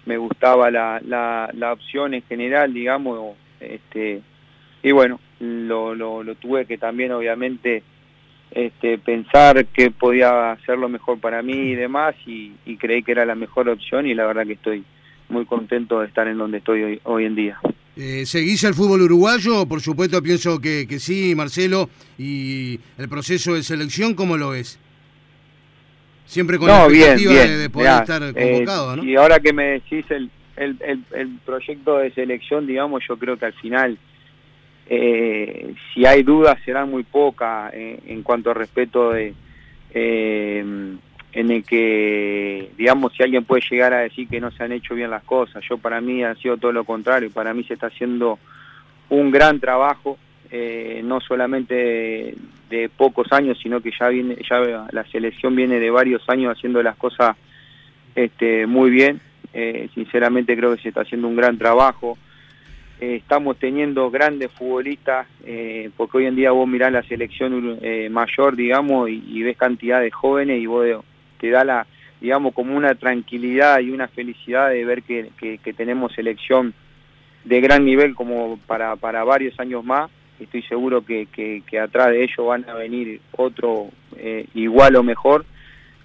me 0.06 0.18
gustaba 0.18 0.70
la, 0.70 1.00
la, 1.02 1.72
opción 1.72 2.14
en 2.14 2.24
general, 2.24 2.74
digamos, 2.74 3.38
este, 3.62 4.22
y 4.84 4.92
bueno, 4.92 5.22
lo, 5.40 5.96
lo, 5.96 6.36
tuve 6.36 6.66
que 6.66 6.78
también 6.78 7.14
obviamente 7.14 7.84
este, 8.52 8.98
pensar 8.98 9.66
que 9.68 9.92
podía 9.92 10.52
hacer 10.52 10.78
lo 10.78 10.90
mejor 10.90 11.20
para 11.20 11.42
mí 11.42 11.54
y 11.54 11.76
demás, 11.76 12.16
y, 12.26 12.54
creí 12.78 13.04
que 13.04 13.12
era 13.12 13.26
la 13.26 13.36
mejor 13.36 13.70
opción 13.70 14.08
y 14.08 14.14
la 14.14 14.26
verdad 14.26 14.46
que 14.46 14.54
estoy 14.54 14.84
muy 15.30 15.46
contento 15.46 16.00
de 16.00 16.08
estar 16.08 16.28
en 16.28 16.38
donde 16.38 16.60
estoy 16.60 16.84
hoy, 16.84 17.02
hoy 17.04 17.26
en 17.26 17.36
día. 17.36 17.60
Eh, 18.00 18.26
¿Seguís 18.28 18.64
el 18.64 18.76
fútbol 18.76 19.02
uruguayo? 19.02 19.66
Por 19.68 19.82
supuesto, 19.82 20.22
pienso 20.22 20.62
que, 20.62 20.86
que 20.88 21.00
sí, 21.00 21.34
Marcelo. 21.36 21.90
¿Y 22.18 22.80
el 22.98 23.10
proceso 23.10 23.56
de 23.56 23.64
selección 23.64 24.14
cómo 24.14 24.38
lo 24.38 24.54
es? 24.54 24.80
Siempre 26.26 26.60
con 26.60 26.68
la 26.68 26.86
expectativa 26.86 27.34
de, 27.34 27.70
poder 27.70 28.02
estar 28.02 28.24
eh, 28.24 28.34
convocado, 28.34 28.96
¿no? 28.98 29.04
Y 29.04 29.16
ahora 29.16 29.40
que 29.40 29.52
me 29.52 29.64
decís 29.64 30.06
el, 30.10 30.30
el, 30.58 31.04
el, 31.16 31.40
proyecto 31.46 31.98
de 31.98 32.12
selección, 32.12 32.68
digamos, 32.68 33.02
yo 33.08 33.18
creo 33.18 33.38
que 33.38 33.46
al 33.46 33.54
final, 33.54 33.98
eh, 34.90 35.74
si 35.94 36.06
hay 36.06 36.24
dudas, 36.24 36.58
serán 36.64 36.90
muy 36.90 37.04
pocas 37.04 37.74
eh, 37.74 38.00
en 38.08 38.24
cuanto 38.24 38.52
a 38.52 38.54
respeto 38.54 39.12
de... 39.12 39.34
en 39.94 41.52
el 41.52 41.64
que, 41.64 42.72
digamos, 42.78 43.14
si 43.14 43.24
alguien 43.24 43.46
puede 43.46 43.64
llegar 43.70 43.94
a 43.94 44.00
decir 44.00 44.28
que 44.28 44.40
no 44.40 44.52
se 44.52 44.64
han 44.64 44.72
hecho 44.72 44.96
bien 44.96 45.12
las 45.12 45.24
cosas, 45.24 45.64
yo 45.70 45.78
para 45.78 46.02
mí 46.02 46.24
ha 46.24 46.36
sido 46.36 46.58
todo 46.58 46.72
lo 46.72 46.84
contrario, 46.84 47.30
para 47.32 47.54
mí 47.54 47.64
se 47.64 47.74
está 47.76 47.88
haciendo 47.88 48.40
un 49.10 49.32
gran 49.32 49.60
trabajo, 49.60 50.18
no 51.04 51.20
solamente 51.22 52.34
de 52.70 52.90
pocos 52.90 53.32
años, 53.32 53.58
sino 53.62 53.82
que 53.82 53.92
ya 53.98 54.10
viene, 54.10 54.38
ya 54.50 54.88
la 54.92 55.04
selección 55.12 55.56
viene 55.56 55.80
de 55.80 55.90
varios 55.90 56.28
años 56.30 56.56
haciendo 56.56 56.82
las 56.82 56.96
cosas 56.98 57.36
este, 58.16 58.66
muy 58.66 58.90
bien. 58.90 59.22
Eh, 59.54 59.90
sinceramente 59.94 60.58
creo 60.58 60.76
que 60.76 60.82
se 60.82 60.90
está 60.90 61.02
haciendo 61.02 61.28
un 61.28 61.36
gran 61.36 61.58
trabajo. 61.58 62.18
Eh, 63.00 63.16
estamos 63.16 63.58
teniendo 63.58 64.10
grandes 64.10 64.52
futbolistas, 64.52 65.28
eh, 65.46 65.90
porque 65.96 66.18
hoy 66.18 66.26
en 66.26 66.36
día 66.36 66.52
vos 66.52 66.68
mirás 66.68 66.92
la 66.92 67.04
selección 67.04 67.80
mayor, 68.12 68.56
digamos, 68.56 69.10
y, 69.10 69.44
ves 69.44 69.58
cantidad 69.58 70.02
de 70.02 70.12
jóvenes 70.12 70.62
y 70.62 70.66
vos 70.66 70.86
te 71.40 71.50
da 71.50 71.64
la, 71.64 71.88
digamos, 72.20 72.54
como 72.54 72.76
una 72.76 72.96
tranquilidad 72.96 73.80
y 73.80 73.92
una 73.92 74.08
felicidad 74.08 74.70
de 74.70 74.84
ver 74.86 75.04
que, 75.04 75.60
tenemos 75.76 76.14
selección 76.14 76.74
de 77.46 77.62
gran 77.62 77.86
nivel 77.86 78.16
como 78.16 78.58
para, 78.66 78.96
para 78.96 79.24
varios 79.24 79.60
años 79.60 79.86
más 79.86 80.10
estoy 80.40 80.62
seguro 80.64 81.04
que, 81.04 81.28
que, 81.28 81.80
atrás 81.80 82.10
de 82.10 82.24
ellos 82.24 82.46
van 82.46 82.68
a 82.70 82.74
venir 82.74 83.22
otro 83.32 83.90
eh, 84.18 84.46
igual 84.54 84.96
o 84.96 85.04
mejor. 85.04 85.46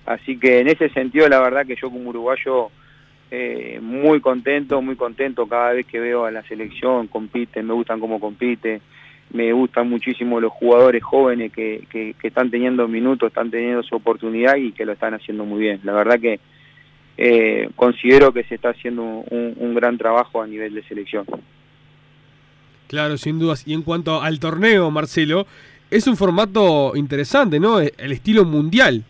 Así 0.07 0.39
que 0.39 0.61
en 0.61 0.69
ese 0.69 0.89
sentido, 0.91 1.29
la 1.29 1.41
verdad 1.41 1.67
que 1.67 1.77
yo 1.77 1.91
como 1.91 2.11
uruguayo 2.11 2.71
eh, 3.35 3.79
muy 3.81 4.21
contento, 4.21 4.83
muy 4.83 4.95
contento 4.95 5.47
cada 5.47 5.73
vez 5.73 5.87
que 5.87 5.99
veo 5.99 6.27
a 6.27 6.31
la 6.31 6.43
selección, 6.43 7.09
compite, 7.09 7.62
me 7.62 7.73
gustan 7.73 7.99
cómo 7.99 8.21
compite, 8.21 8.83
me 9.31 9.51
gustan 9.55 9.89
muchísimo 9.89 10.39
los 10.39 10.53
jugadores 10.53 11.03
jóvenes 11.03 11.51
que, 11.51 11.87
que, 11.89 12.15
están 12.23 12.51
teniendo 12.51 12.87
minutos, 12.89 13.29
están 13.29 13.51
teniendo 13.51 13.83
su 13.85 13.95
oportunidad 13.97 14.57
y 14.57 14.73
que 14.73 14.85
lo 14.85 14.93
están 14.93 15.15
haciendo 15.15 15.47
muy 15.47 15.61
bien. 15.61 15.81
La 15.83 15.95
verdad 15.95 16.21
que 16.21 16.41
eh, 17.17 17.71
considero 17.75 18.35
que 18.35 18.45
se 18.45 18.57
está 18.57 18.69
haciendo 18.69 19.03
un 19.03 19.75
gran 19.75 19.97
trabajo 19.97 20.43
a 20.43 20.47
nivel 20.47 20.75
de 20.75 20.83
selección. 20.83 21.25
Claro, 22.89 23.17
sin 23.17 23.39
dudas. 23.39 23.67
Y 23.67 23.73
en 23.73 23.81
cuanto 23.81 24.21
al 24.21 24.41
torneo, 24.41 24.91
Marcelo, 24.91 25.47
es 25.91 26.07
un 26.07 26.19
formato 26.19 26.93
interesante, 26.97 27.59
¿no? 27.59 27.81
El 27.81 28.12
estilo 28.12 28.45
mundial. 28.45 29.05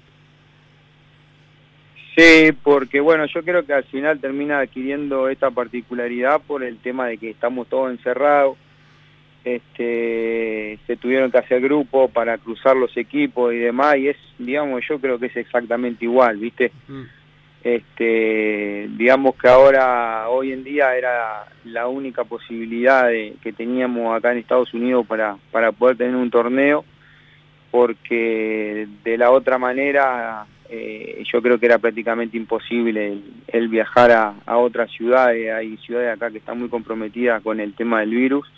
Sí, 2.16 2.52
porque 2.62 3.00
bueno, 3.00 3.25
yo 3.26 3.42
creo 3.42 3.64
que 3.64 3.73
al 3.73 3.85
final 3.85 4.21
termina 4.21 4.61
adquiriendo 4.61 5.28
esta 5.28 5.50
particularidad 5.50 6.42
por 6.42 6.62
el 6.62 6.78
tema 6.78 7.07
de 7.07 7.16
que 7.16 7.31
estamos 7.31 7.69
todos 7.69 7.90
encerrados. 7.90 8.59
Este, 9.45 10.78
se 10.87 10.97
tuvieron 10.97 11.31
que 11.31 11.38
hacer 11.38 11.61
grupos 11.61 12.11
para 12.11 12.38
cruzar 12.38 12.76
los 12.76 12.97
equipos 12.97 13.52
y 13.52 13.57
demás, 13.57 13.97
y 13.97 14.09
es, 14.09 14.16
digamos, 14.38 14.83
yo 14.88 15.00
creo 15.00 15.19
que 15.19 15.26
es 15.26 15.37
exactamente 15.37 16.04
igual, 16.04 16.37
¿viste? 16.37 16.71
Mm. 16.87 17.02
Este, 17.64 18.88
digamos 18.90 19.35
que 19.37 19.49
ahora, 19.49 20.28
hoy 20.28 20.52
en 20.52 20.62
día, 20.62 20.97
era 20.97 21.47
la 21.64 21.88
única 21.88 22.25
posibilidad 22.25 23.09
que 23.09 23.52
teníamos 23.52 24.16
acá 24.16 24.33
en 24.33 24.38
Estados 24.38 24.75
Unidos 24.75 25.07
para, 25.07 25.37
para 25.50 25.73
poder 25.73 25.97
tener 25.97 26.14
un 26.14 26.31
torneo, 26.31 26.85
porque 27.71 28.87
de 29.02 29.19
la 29.19 29.31
otra 29.31 29.59
manera 29.59 30.47
eh, 30.75 31.23
yo 31.31 31.43
creo 31.43 31.59
que 31.59 31.67
era 31.67 31.79
prácticamente 31.79 32.38
imposible 32.38 33.19
el, 33.47 33.69
viajar 33.69 34.11
a, 34.11 34.35
a, 34.47 34.57
otras 34.57 34.91
ciudades, 34.91 35.52
hay 35.52 35.76
ciudades 35.76 36.17
acá 36.17 36.31
que 36.31 36.38
están 36.38 36.59
muy 36.59 36.71
comprometidas 36.71 37.43
con 37.43 37.61
el 37.61 37.75
tema 37.75 38.00
del 38.00 38.11
virus, 38.11 38.50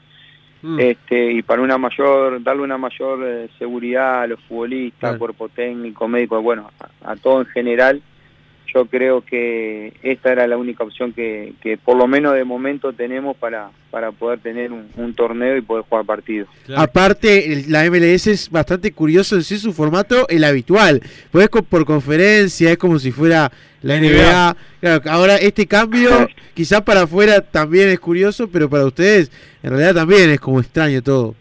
mm. 0.62 0.78
este, 0.78 1.32
y 1.32 1.42
para 1.42 1.60
una 1.60 1.76
mayor, 1.76 2.40
darle 2.40 2.62
una 2.62 2.78
mayor 2.78 3.18
eh, 3.26 3.48
seguridad 3.58 4.22
a 4.22 4.26
los 4.28 4.40
futbolistas, 4.42 5.18
cuerpo 5.18 5.48
técnico, 5.48 6.06
médico, 6.06 6.40
bueno, 6.40 6.70
a 7.02 7.16
todo 7.16 7.40
en 7.40 7.46
general, 7.46 8.00
yo 8.74 8.86
creo 8.86 9.20
que 9.20 9.92
esta 10.02 10.32
era 10.32 10.46
la 10.46 10.56
única 10.56 10.82
opción 10.82 11.12
que, 11.12 11.78
por 11.84 11.96
lo 11.96 12.06
menos 12.08 12.34
de 12.34 12.44
momento 12.44 12.92
tenemos 12.92 13.36
para, 13.36 13.70
para 13.90 14.10
poder 14.10 14.40
tener 14.40 14.72
un, 14.72 15.14
torneo 15.14 15.56
y 15.56 15.62
poder 15.62 15.84
jugar 15.88 16.04
partidos. 16.04 16.48
Aparte, 16.76 17.64
la 17.68 17.88
MLS 17.88 18.26
es 18.26 18.50
bastante 18.50 18.92
curioso 18.92 19.36
en 19.36 19.44
sí 19.44 19.58
su 19.58 19.72
formato, 19.72 20.28
el 20.28 20.42
habitual. 20.42 21.00
Pues 21.30 21.48
por 21.48 21.84
conferencia, 21.84 22.72
es 22.72 22.78
como 22.78 22.98
si 22.98 23.12
fuera 23.12 23.52
la 23.82 24.00
NBA. 24.00 24.56
Claro, 24.80 25.02
ahora 25.10 25.36
este 25.36 25.66
cambio 25.66 26.26
quizás 26.54 26.82
para 26.82 27.02
afuera 27.02 27.40
también 27.42 27.88
es 27.90 28.00
curioso, 28.00 28.48
pero 28.48 28.68
para 28.68 28.86
ustedes 28.86 29.30
en 29.62 29.70
realidad 29.70 29.94
también 29.94 30.30
es 30.30 30.40
como 30.40 30.58
extraño 30.58 31.00
todo. 31.00 31.36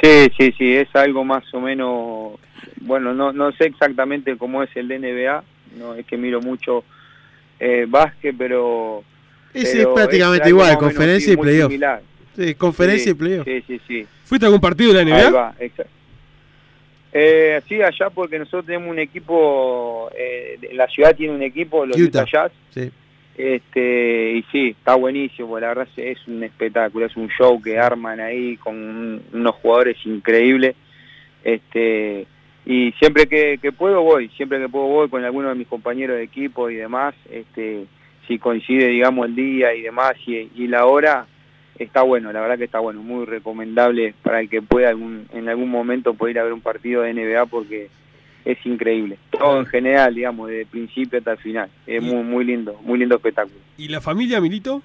Sí, 0.00 0.30
sí, 0.38 0.54
sí, 0.56 0.74
es 0.74 0.94
algo 0.94 1.24
más 1.24 1.42
o 1.52 1.60
menos, 1.60 2.38
bueno, 2.80 3.14
no, 3.14 3.32
no 3.32 3.52
sé 3.52 3.64
exactamente 3.66 4.36
cómo 4.36 4.62
es 4.62 4.70
el 4.76 4.88
NBA, 4.88 5.42
no 5.76 5.94
es 5.94 6.06
que 6.06 6.16
miro 6.16 6.40
mucho 6.40 6.84
eh, 7.60 7.86
básquet, 7.88 8.34
pero 8.36 9.04
Es, 9.54 9.74
es 9.74 9.86
prácticamente 9.86 10.48
igual, 10.48 10.76
conferencia 10.78 11.32
y 11.32 11.36
playoff. 11.36 11.72
Sí, 12.36 12.54
conferencia 12.54 13.10
y 13.10 13.14
playoff. 13.14 13.44
Sí, 13.46 13.62
sí, 13.66 13.80
sí. 13.86 14.06
¿Fuiste 14.24 14.46
a 14.46 14.48
algún 14.48 14.60
partido 14.60 14.92
de 14.92 15.04
la 15.04 15.10
NBA? 15.10 15.26
Ahí 15.26 15.32
va, 15.32 15.54
exacto. 15.58 15.92
Eh, 17.14 17.60
sí, 17.68 17.82
allá 17.82 18.08
porque 18.08 18.38
nosotros 18.38 18.64
tenemos 18.64 18.88
un 18.88 18.98
equipo, 18.98 20.10
eh, 20.16 20.58
la 20.72 20.86
ciudad 20.88 21.14
tiene 21.14 21.34
un 21.34 21.42
equipo, 21.42 21.84
los 21.84 21.98
Utah, 21.98 22.24
Jazz. 22.24 22.52
Sí. 22.70 22.90
Este, 23.36 24.32
y 24.32 24.42
sí, 24.50 24.68
está 24.70 24.94
buenísimo, 24.94 25.58
la 25.58 25.68
verdad 25.68 25.88
es 25.96 26.26
un 26.26 26.42
espectáculo, 26.42 27.06
es 27.06 27.16
un 27.16 27.28
show 27.28 27.60
que 27.60 27.78
arman 27.78 28.20
ahí 28.20 28.56
con 28.56 29.22
unos 29.32 29.54
jugadores 29.56 29.96
increíbles. 30.04 30.74
Este, 31.44 32.26
y 32.64 32.92
siempre 32.92 33.26
que, 33.26 33.72
puedo 33.72 34.02
voy, 34.02 34.28
siempre 34.30 34.60
que 34.60 34.68
puedo 34.68 34.86
voy 34.86 35.08
con 35.08 35.24
alguno 35.24 35.48
de 35.48 35.56
mis 35.56 35.66
compañeros 35.66 36.16
de 36.16 36.24
equipo 36.24 36.70
y 36.70 36.76
demás, 36.76 37.14
este, 37.30 37.86
si 38.28 38.38
coincide 38.38 38.86
digamos 38.86 39.26
el 39.26 39.34
día 39.34 39.74
y 39.74 39.82
demás 39.82 40.12
y, 40.26 40.66
la 40.68 40.86
hora, 40.86 41.26
está 41.78 42.02
bueno, 42.02 42.32
la 42.32 42.40
verdad 42.40 42.58
que 42.58 42.64
está 42.64 42.78
bueno, 42.78 43.02
muy 43.02 43.24
recomendable 43.24 44.14
para 44.22 44.40
el 44.40 44.48
que 44.48 44.62
pueda 44.62 44.90
en 44.90 45.48
algún 45.48 45.70
momento 45.70 46.14
poder 46.14 46.36
ir 46.36 46.40
a 46.40 46.44
ver 46.44 46.52
un 46.52 46.60
partido 46.60 47.02
de 47.02 47.14
NBA 47.14 47.46
porque 47.46 47.88
es 48.44 48.58
increíble, 48.64 49.18
todo 49.30 49.58
en 49.58 49.66
general, 49.66 50.14
digamos, 50.14 50.48
desde 50.48 50.66
principio 50.66 51.18
hasta 51.18 51.32
el 51.32 51.38
final, 51.38 51.70
es 51.86 52.02
muy, 52.02 52.22
muy 52.22 52.44
lindo, 52.44 52.78
muy 52.82 52.98
lindo 52.98 53.16
espectáculo. 53.16 53.58
¿Y 53.76 53.88
la 53.88 54.00
familia, 54.00 54.40
Milito? 54.40 54.82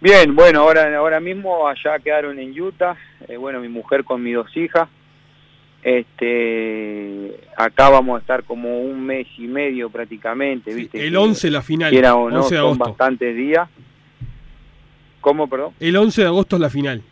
Bien, 0.00 0.34
bueno, 0.34 0.62
ahora, 0.62 0.96
ahora 0.96 1.20
mismo 1.20 1.68
allá 1.68 1.98
quedaron 2.00 2.38
en 2.40 2.60
Utah, 2.60 2.96
eh, 3.28 3.36
bueno, 3.36 3.60
mi 3.60 3.68
mujer 3.68 4.02
con 4.02 4.20
mis 4.20 4.34
dos 4.34 4.56
hijas, 4.56 4.88
este, 5.82 7.40
acá 7.56 7.88
vamos 7.88 8.16
a 8.16 8.20
estar 8.20 8.44
como 8.44 8.80
un 8.80 9.04
mes 9.04 9.26
y 9.36 9.48
medio 9.48 9.90
prácticamente, 9.90 10.72
¿viste? 10.72 11.04
El 11.06 11.16
11 11.16 11.50
la 11.50 11.62
final. 11.62 11.90
Quiera 11.90 12.14
o 12.14 12.30
no, 12.30 12.44
son 12.44 12.78
bastantes 12.78 13.36
días. 13.36 13.68
¿Cómo, 15.20 15.48
perdón? 15.48 15.72
El 15.80 15.96
11 15.96 16.22
de 16.22 16.26
agosto 16.26 16.56
es 16.56 16.62
la 16.62 16.70
final. 16.70 17.02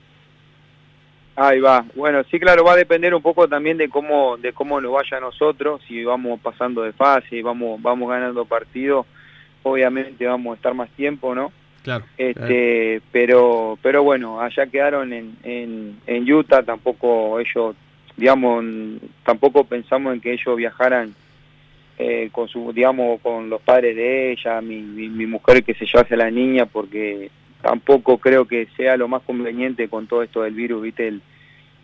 Ahí 1.37 1.59
va. 1.61 1.85
Bueno, 1.95 2.23
sí, 2.31 2.39
claro, 2.39 2.65
va 2.65 2.73
a 2.73 2.77
depender 2.77 3.15
un 3.15 3.23
poco 3.23 3.49
también 3.49 3.79
de 3.79 3.89
cómo 3.89 4.37
de 4.37 4.53
cómo 4.53 4.81
lo 4.81 4.93
vaya 4.93 5.17
a 5.17 5.21
nosotros, 5.21 5.81
si 5.89 6.05
vamos 6.05 6.39
pasando 6.41 6.83
de 6.83 6.93
fase, 6.93 7.43
vamos 7.43 7.81
vamos 7.81 8.11
ganando 8.11 8.45
partidos, 8.45 9.07
obviamente 9.62 10.27
vamos 10.27 10.53
a 10.53 10.57
estar 10.57 10.75
más 10.75 10.91
tiempo, 10.91 11.35
¿no? 11.35 11.50
Claro. 11.83 12.05
Este, 12.19 13.00
pero 13.11 13.79
pero 13.81 14.03
bueno, 14.03 14.41
allá 14.41 14.67
quedaron 14.67 15.12
en, 15.12 15.37
en, 15.43 16.00
en 16.07 16.31
Utah, 16.31 16.62
tampoco 16.62 17.41
ellos 17.41 17.75
digamos, 18.21 18.62
tampoco 19.25 19.65
pensamos 19.65 20.12
en 20.12 20.21
que 20.21 20.35
ellos 20.35 20.55
viajaran 20.55 21.15
eh, 21.99 22.29
con 22.31 22.49
su, 22.49 22.71
digamos, 22.71 23.19
con 23.23 23.49
los 23.49 23.62
padres 23.62 23.97
de 23.97 24.33
ella, 24.33 24.61
mi, 24.61 24.83
mi, 24.83 25.27
mujer 25.27 25.65
que 25.65 25.73
se 25.73 25.87
llevase 25.87 26.15
a 26.15 26.19
la 26.19 26.31
niña, 26.31 26.67
porque 26.67 27.31
tampoco 27.62 28.19
creo 28.19 28.45
que 28.45 28.69
sea 28.77 28.99
lo 28.99 29.09
más 29.09 29.23
conveniente 29.23 29.89
con 29.89 30.07
todo 30.07 30.23
esto 30.23 30.43
del 30.43 30.53
virus, 30.53 30.83
viste, 30.83 31.09
el, 31.09 31.23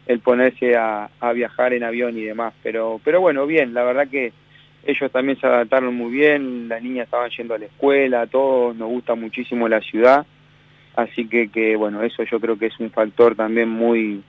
el 0.06 0.20
ponerse 0.20 0.76
a, 0.76 1.08
viajar 1.34 1.72
en 1.72 1.84
avión 1.84 2.18
y 2.18 2.24
demás. 2.24 2.52
Pero, 2.62 3.00
pero 3.02 3.22
bueno, 3.22 3.46
bien, 3.46 3.72
la 3.72 3.84
verdad 3.84 4.06
que 4.06 4.34
ellos 4.84 5.10
también 5.10 5.40
se 5.40 5.46
adaptaron 5.46 5.94
muy 5.94 6.12
bien, 6.12 6.68
las 6.68 6.82
niñas 6.82 7.06
estaban 7.06 7.30
yendo 7.30 7.54
a 7.54 7.58
la 7.58 7.64
escuela, 7.64 8.26
todos, 8.26 8.76
nos 8.76 8.88
gusta 8.88 9.14
muchísimo 9.14 9.68
la 9.68 9.80
ciudad, 9.80 10.26
así 10.96 11.26
que, 11.28 11.48
que 11.48 11.76
bueno, 11.76 12.02
eso 12.02 12.24
yo 12.24 12.38
creo 12.40 12.58
que 12.58 12.66
es 12.66 12.78
un 12.78 12.90
factor 12.90 13.34
también 13.34 13.70
muy 13.70 14.22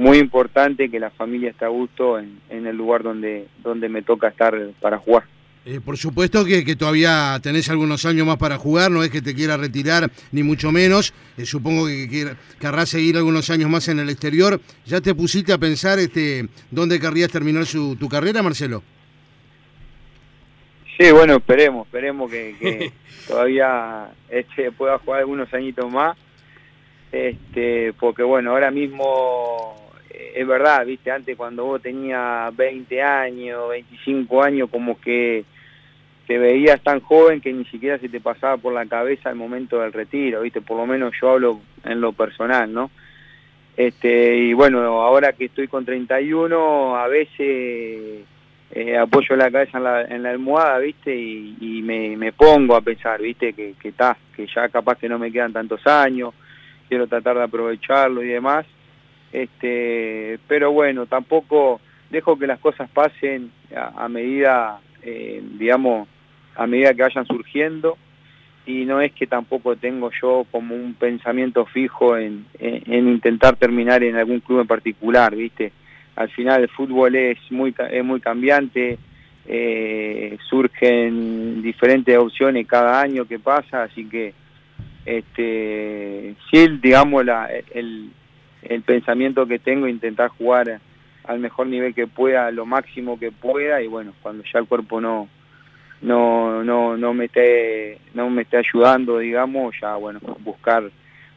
muy 0.00 0.16
importante 0.16 0.88
que 0.88 0.98
la 0.98 1.10
familia 1.10 1.50
esté 1.50 1.66
a 1.66 1.68
gusto 1.68 2.18
en, 2.18 2.40
el 2.48 2.74
lugar 2.74 3.02
donde, 3.02 3.48
donde 3.62 3.90
me 3.90 4.00
toca 4.00 4.28
estar 4.28 4.56
para 4.80 4.96
jugar. 4.96 5.24
Eh, 5.66 5.78
por 5.84 5.98
supuesto 5.98 6.42
que, 6.42 6.64
que, 6.64 6.74
todavía 6.74 7.38
tenés 7.42 7.68
algunos 7.68 8.06
años 8.06 8.26
más 8.26 8.38
para 8.38 8.56
jugar, 8.56 8.90
no 8.90 9.02
es 9.04 9.10
que 9.10 9.20
te 9.20 9.34
quiera 9.34 9.58
retirar, 9.58 10.10
ni 10.32 10.42
mucho 10.42 10.72
menos. 10.72 11.12
Eh, 11.36 11.44
supongo 11.44 11.86
que, 11.86 12.34
querrás 12.58 12.88
seguir 12.88 13.18
algunos 13.18 13.50
años 13.50 13.68
más 13.68 13.88
en 13.88 13.98
el 13.98 14.08
exterior. 14.08 14.58
¿Ya 14.86 15.02
te 15.02 15.14
pusiste 15.14 15.52
a 15.52 15.58
pensar 15.58 15.98
este, 15.98 16.48
dónde 16.70 16.98
querrías 16.98 17.30
terminar 17.30 17.66
su, 17.66 17.94
tu 17.96 18.08
carrera, 18.08 18.42
Marcelo? 18.42 18.82
Sí, 20.98 21.10
bueno, 21.10 21.36
esperemos, 21.36 21.86
esperemos 21.86 22.30
que, 22.30 22.90
todavía 23.28 24.08
este, 24.30 24.72
pueda 24.72 24.96
jugar 24.96 25.20
algunos 25.20 25.52
añitos 25.52 25.92
más. 25.92 26.16
Este, 27.12 27.92
porque 28.00 28.22
bueno, 28.22 28.52
ahora 28.52 28.70
mismo 28.70 29.79
es 30.34 30.46
verdad, 30.46 30.84
viste, 30.86 31.10
antes 31.10 31.36
cuando 31.36 31.64
vos 31.64 31.82
tenías 31.82 32.54
20 32.56 33.02
años, 33.02 33.68
25 33.70 34.42
años, 34.42 34.70
como 34.70 35.00
que 35.00 35.44
te 36.26 36.38
veías 36.38 36.80
tan 36.82 37.00
joven 37.00 37.40
que 37.40 37.52
ni 37.52 37.64
siquiera 37.64 37.98
se 37.98 38.08
te 38.08 38.20
pasaba 38.20 38.56
por 38.56 38.72
la 38.72 38.86
cabeza 38.86 39.30
el 39.30 39.36
momento 39.36 39.80
del 39.80 39.92
retiro, 39.92 40.42
viste, 40.42 40.60
por 40.60 40.76
lo 40.76 40.86
menos 40.86 41.12
yo 41.20 41.30
hablo 41.30 41.60
en 41.84 42.00
lo 42.00 42.12
personal, 42.12 42.72
¿no? 42.72 42.90
Este, 43.76 44.36
y 44.36 44.52
bueno, 44.52 44.80
ahora 45.02 45.32
que 45.32 45.46
estoy 45.46 45.66
con 45.66 45.84
31, 45.84 46.96
a 46.96 47.08
veces 47.08 48.24
eh, 48.72 48.96
apoyo 48.96 49.34
la 49.36 49.50
cabeza 49.50 49.78
en 50.08 50.22
la, 50.22 50.30
almohada, 50.30 50.78
viste, 50.78 51.14
y, 51.16 51.82
me, 51.82 52.16
me, 52.16 52.32
pongo 52.32 52.76
a 52.76 52.80
pensar, 52.80 53.20
viste, 53.20 53.52
que, 53.52 53.74
que, 53.80 53.92
que 54.36 54.46
ya 54.46 54.68
capaz 54.68 54.98
que 54.98 55.08
no 55.08 55.18
me 55.18 55.32
quedan 55.32 55.52
tantos 55.52 55.84
años, 55.86 56.34
quiero 56.88 57.06
tratar 57.06 57.36
de 57.36 57.44
aprovecharlo 57.44 58.22
y 58.22 58.28
demás, 58.28 58.66
este, 59.32 60.38
pero 60.48 60.72
bueno, 60.72 61.06
tampoco 61.06 61.80
dejo 62.10 62.38
que 62.38 62.46
las 62.46 62.58
cosas 62.58 62.90
pasen 62.90 63.50
a, 63.74 64.08
medida, 64.08 64.80
eh, 65.02 65.42
digamos, 65.58 66.08
a 66.56 66.66
medida 66.66 66.94
que 66.94 67.02
vayan 67.02 67.26
surgiendo 67.26 67.96
y 68.66 68.84
no 68.84 69.00
es 69.00 69.12
que 69.12 69.26
tampoco 69.26 69.76
tengo 69.76 70.10
yo 70.20 70.46
como 70.50 70.74
un 70.74 70.94
pensamiento 70.94 71.64
fijo 71.66 72.16
en, 72.16 72.46
intentar 72.86 73.56
terminar 73.56 74.02
en 74.02 74.16
algún 74.16 74.40
club 74.40 74.60
en 74.60 74.66
particular, 74.66 75.34
¿viste? 75.34 75.72
Al 76.16 76.28
final 76.30 76.62
el 76.62 76.68
fútbol 76.68 77.14
es 77.16 77.38
muy, 77.50 77.74
es 77.90 78.04
muy 78.04 78.20
cambiante, 78.20 78.98
eh, 79.46 80.36
surgen 80.48 81.62
diferentes 81.62 82.16
opciones 82.18 82.66
cada 82.66 83.00
año 83.00 83.24
que 83.24 83.38
pasa, 83.38 83.84
así 83.84 84.04
que 84.04 84.34
este, 85.06 86.34
sí, 86.50 86.68
digamos, 86.82 87.24
la, 87.24 87.48
el, 87.72 88.10
el 88.62 88.82
pensamiento 88.82 89.46
que 89.46 89.58
tengo, 89.58 89.88
intentar 89.88 90.28
jugar 90.28 90.80
al 91.24 91.38
mejor 91.38 91.66
nivel 91.66 91.94
que 91.94 92.06
pueda, 92.06 92.50
lo 92.50 92.66
máximo 92.66 93.18
que 93.18 93.30
pueda 93.30 93.82
y 93.82 93.86
bueno, 93.86 94.12
cuando 94.22 94.42
ya 94.52 94.58
el 94.58 94.66
cuerpo 94.66 95.00
no 95.00 95.28
no 96.02 96.64
no 96.64 96.96
no 96.96 97.12
me 97.12 97.26
esté 97.26 97.98
no 98.14 98.30
me 98.30 98.42
esté 98.42 98.56
ayudando, 98.56 99.18
digamos, 99.18 99.74
ya 99.80 99.96
bueno, 99.96 100.20
buscar 100.40 100.90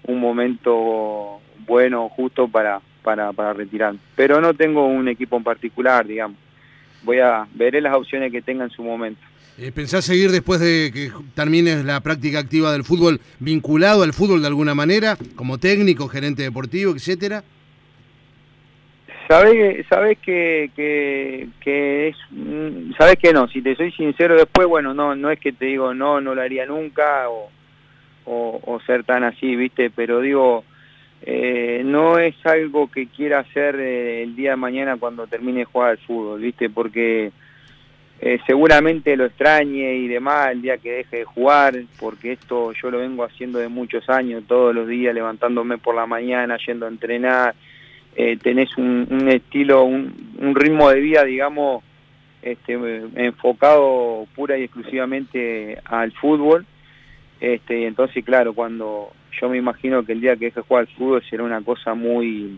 un 0.04 0.20
momento 0.20 1.42
bueno 1.66 2.10
justo 2.10 2.48
para 2.48 2.82
para 3.04 3.34
para 3.34 3.54
retirar. 3.54 3.96
Pero 4.16 4.42
no 4.42 4.54
tengo 4.54 4.86
un 4.88 5.08
equipo 5.08 5.38
en 5.38 5.44
particular, 5.44 6.06
digamos. 6.06 6.38
Voy 7.04 7.20
a 7.20 7.46
veré 7.54 7.82
las 7.82 7.96
opciones 7.96 8.32
que 8.32 8.42
tenga 8.42 8.64
en 8.64 8.70
su 8.70 8.84
momento. 8.84 9.22
Eh, 9.60 9.72
¿Pensás 9.72 10.04
seguir 10.06 10.32
después 10.32 10.60
de 10.60 10.92
que 10.92 11.12
termines 11.36 11.86
la 11.86 12.02
práctica 12.02 12.40
activa 12.40 12.72
del 12.72 12.84
fútbol 12.84 13.20
vinculado 13.40 14.02
al 14.02 14.14
fútbol 14.14 14.42
de 14.42 14.48
alguna 14.48 14.74
manera, 14.74 15.16
como 15.36 15.60
técnico, 15.60 16.08
gerente 16.08 16.42
deportivo, 16.42 16.94
etcétera? 16.94 17.44
Sabes 19.28 19.86
sabes 19.88 20.18
que, 20.20 20.72
que, 20.76 21.48
que 21.62 22.08
es 22.10 22.18
mm, 22.32 22.94
sabes 22.98 23.16
que 23.18 23.32
no 23.32 23.48
si 23.48 23.62
te 23.62 23.76
soy 23.76 23.92
sincero 23.94 24.36
después 24.36 24.68
bueno 24.68 24.94
no 24.94 25.16
no 25.16 25.32
es 25.32 25.40
que 25.40 25.54
te 25.54 25.66
digo 25.66 25.94
no 25.94 26.20
no 26.20 26.36
lo 26.36 26.42
haría 26.42 26.66
nunca 26.66 27.30
o, 27.30 27.50
o, 28.26 28.80
ser 28.86 29.06
tan 29.06 29.24
así 29.24 29.56
viste 29.56 29.90
pero 29.90 30.20
digo 30.20 30.66
eh, 31.22 31.84
no 31.86 32.20
es 32.20 32.36
algo 32.46 32.92
que 32.92 33.08
quiera 33.08 33.40
hacer 33.40 33.76
eh, 33.80 34.24
el 34.24 34.36
día 34.36 34.52
de 34.52 34.58
mañana 34.58 34.98
cuando 34.98 35.26
termine 35.26 35.60
de 35.60 35.66
jugar 35.66 35.92
al 35.92 35.98
fútbol 36.00 36.42
viste 36.42 36.70
porque 36.70 37.32
eh, 38.26 38.40
seguramente 38.48 39.18
lo 39.18 39.26
extrañe 39.26 39.96
y 39.96 40.08
demás 40.08 40.52
el 40.54 40.62
día 40.62 40.78
que 40.78 40.94
deje 40.94 41.18
de 41.18 41.26
jugar, 41.26 41.76
porque 42.00 42.32
esto 42.32 42.72
yo 42.72 42.90
lo 42.90 43.00
vengo 43.00 43.26
haciendo 43.26 43.60
de 43.60 43.68
muchos 43.68 44.10
años, 44.10 44.46
todos 44.48 44.74
los 44.74 44.88
días 44.88 45.14
levantándome 45.14 45.78
por 45.78 45.94
la 45.94 46.06
mañana, 46.06 46.58
yendo 46.66 46.86
a 46.86 46.90
entrenar, 46.90 47.54
eh, 48.16 48.38
tenés 48.42 48.78
un, 48.78 49.28
estilo, 49.28 49.84
un, 49.84 50.56
ritmo 50.56 50.90
de 50.90 51.02
vida, 51.02 51.26
digamos, 51.26 51.84
este, 52.42 52.80
enfocado 53.16 54.26
pura 54.34 54.58
y 54.58 54.64
exclusivamente 54.64 55.80
al 55.84 56.14
fútbol. 56.14 56.66
Este, 57.42 57.88
entonces, 57.88 58.24
claro, 58.24 58.54
cuando 58.54 59.12
yo 59.38 59.50
me 59.50 59.58
imagino 59.58 60.06
que 60.06 60.14
el 60.14 60.22
día 60.22 60.38
que 60.38 60.46
deje 60.46 60.62
de 60.62 60.66
jugar 60.66 60.88
al 60.88 60.96
fútbol 60.96 61.24
será 61.30 61.44
una 61.44 61.62
cosa 61.62 61.94
muy, 61.94 62.58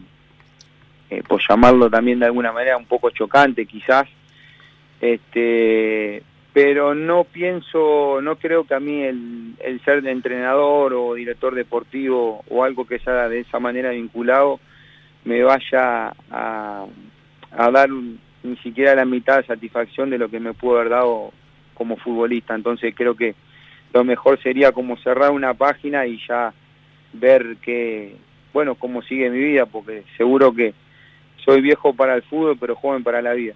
eh, 1.10 1.23
por 1.28 1.41
llamarlo 1.41 1.89
también 1.89 2.19
de 2.19 2.28
alguna 2.28 2.51
manera, 2.51 2.78
un 2.78 2.86
poco 2.86 3.10
chocante 3.10 3.65
quizás, 3.65 4.08
este, 5.01 6.23
pero 6.55 6.95
no 6.95 7.25
pienso, 7.25 8.21
no 8.21 8.38
creo 8.38 8.63
que 8.63 8.75
a 8.75 8.79
mí 8.79 9.03
el, 9.03 9.81
ser 9.84 10.01
de 10.01 10.12
entrenador 10.12 10.93
o 10.93 11.13
director 11.13 11.53
deportivo 11.53 12.45
o 12.49 12.63
algo 12.63 12.88
que 12.88 12.99
sea 12.99 13.27
de 13.27 13.41
esa 13.41 13.60
manera 13.60 13.89
vinculado 13.89 14.62
me 15.25 15.43
vaya 15.43 16.13
a, 16.31 16.86
dar 17.51 17.89
ni 17.89 18.55
siquiera 18.63 18.95
la 18.95 19.03
mitad 19.03 19.38
de 19.38 19.47
satisfacción 19.47 20.10
de 20.10 20.17
lo 20.17 20.29
que 20.29 20.39
me 20.39 20.53
pudo 20.53 20.77
haber 20.77 20.91
dado 20.91 21.34
como 21.73 21.97
futbolista. 21.97 22.55
Entonces 22.55 22.93
creo 22.95 23.15
que 23.15 23.36
lo 23.91 24.05
mejor 24.05 24.41
sería 24.41 24.71
como 24.71 24.95
cerrar 24.97 25.31
una 25.31 25.55
página 25.55 26.05
y 26.05 26.19
ya 26.25 26.53
ver 27.12 27.58
que, 27.58 28.15
bueno, 28.53 28.75
cómo 28.75 29.01
sigue 29.01 29.29
mi 29.29 29.39
vida, 29.39 29.65
porque 29.65 30.03
seguro 30.15 30.53
que 30.53 30.73
soy 31.43 31.60
viejo 31.60 31.93
para 31.93 32.15
el 32.15 32.23
fútbol, 32.23 32.58
pero 32.58 32.75
joven 32.75 33.03
para 33.03 33.21
la 33.21 33.34
vida. 33.34 33.55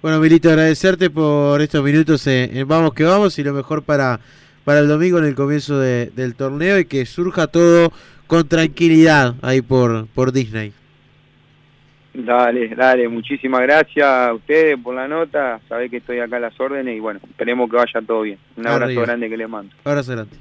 Bueno, 0.00 0.20
Milito, 0.20 0.48
agradecerte 0.48 1.10
por 1.10 1.60
estos 1.60 1.82
minutos 1.82 2.24
en, 2.28 2.68
Vamos 2.68 2.94
que 2.94 3.02
Vamos 3.02 3.36
y 3.40 3.42
lo 3.42 3.52
mejor 3.52 3.82
para, 3.82 4.20
para 4.64 4.78
el 4.78 4.86
domingo 4.86 5.18
en 5.18 5.24
el 5.24 5.34
comienzo 5.34 5.80
del 5.80 6.34
torneo 6.36 6.78
y 6.78 6.84
que 6.84 7.04
surja 7.04 7.48
todo 7.48 7.92
con 8.28 8.46
tranquilidad 8.46 9.34
ahí 9.42 9.60
por, 9.60 10.06
por 10.08 10.30
Disney. 10.30 10.72
Dale, 12.14 12.68
dale, 12.76 13.08
muchísimas 13.08 13.60
gracias 13.62 14.06
a 14.06 14.34
ustedes 14.34 14.78
por 14.80 14.94
la 14.94 15.08
nota, 15.08 15.60
sabés 15.68 15.90
que 15.90 15.96
estoy 15.96 16.20
acá 16.20 16.36
a 16.36 16.40
las 16.40 16.60
órdenes 16.60 16.96
y 16.96 17.00
bueno, 17.00 17.20
esperemos 17.28 17.68
que 17.68 17.76
vaya 17.76 18.00
todo 18.06 18.22
bien. 18.22 18.38
Un 18.56 18.68
abrazo 18.68 19.00
grande 19.00 19.28
que 19.28 19.36
les 19.36 19.48
mando. 19.48 19.74
Abrazo 19.84 20.12
grande. 20.12 20.36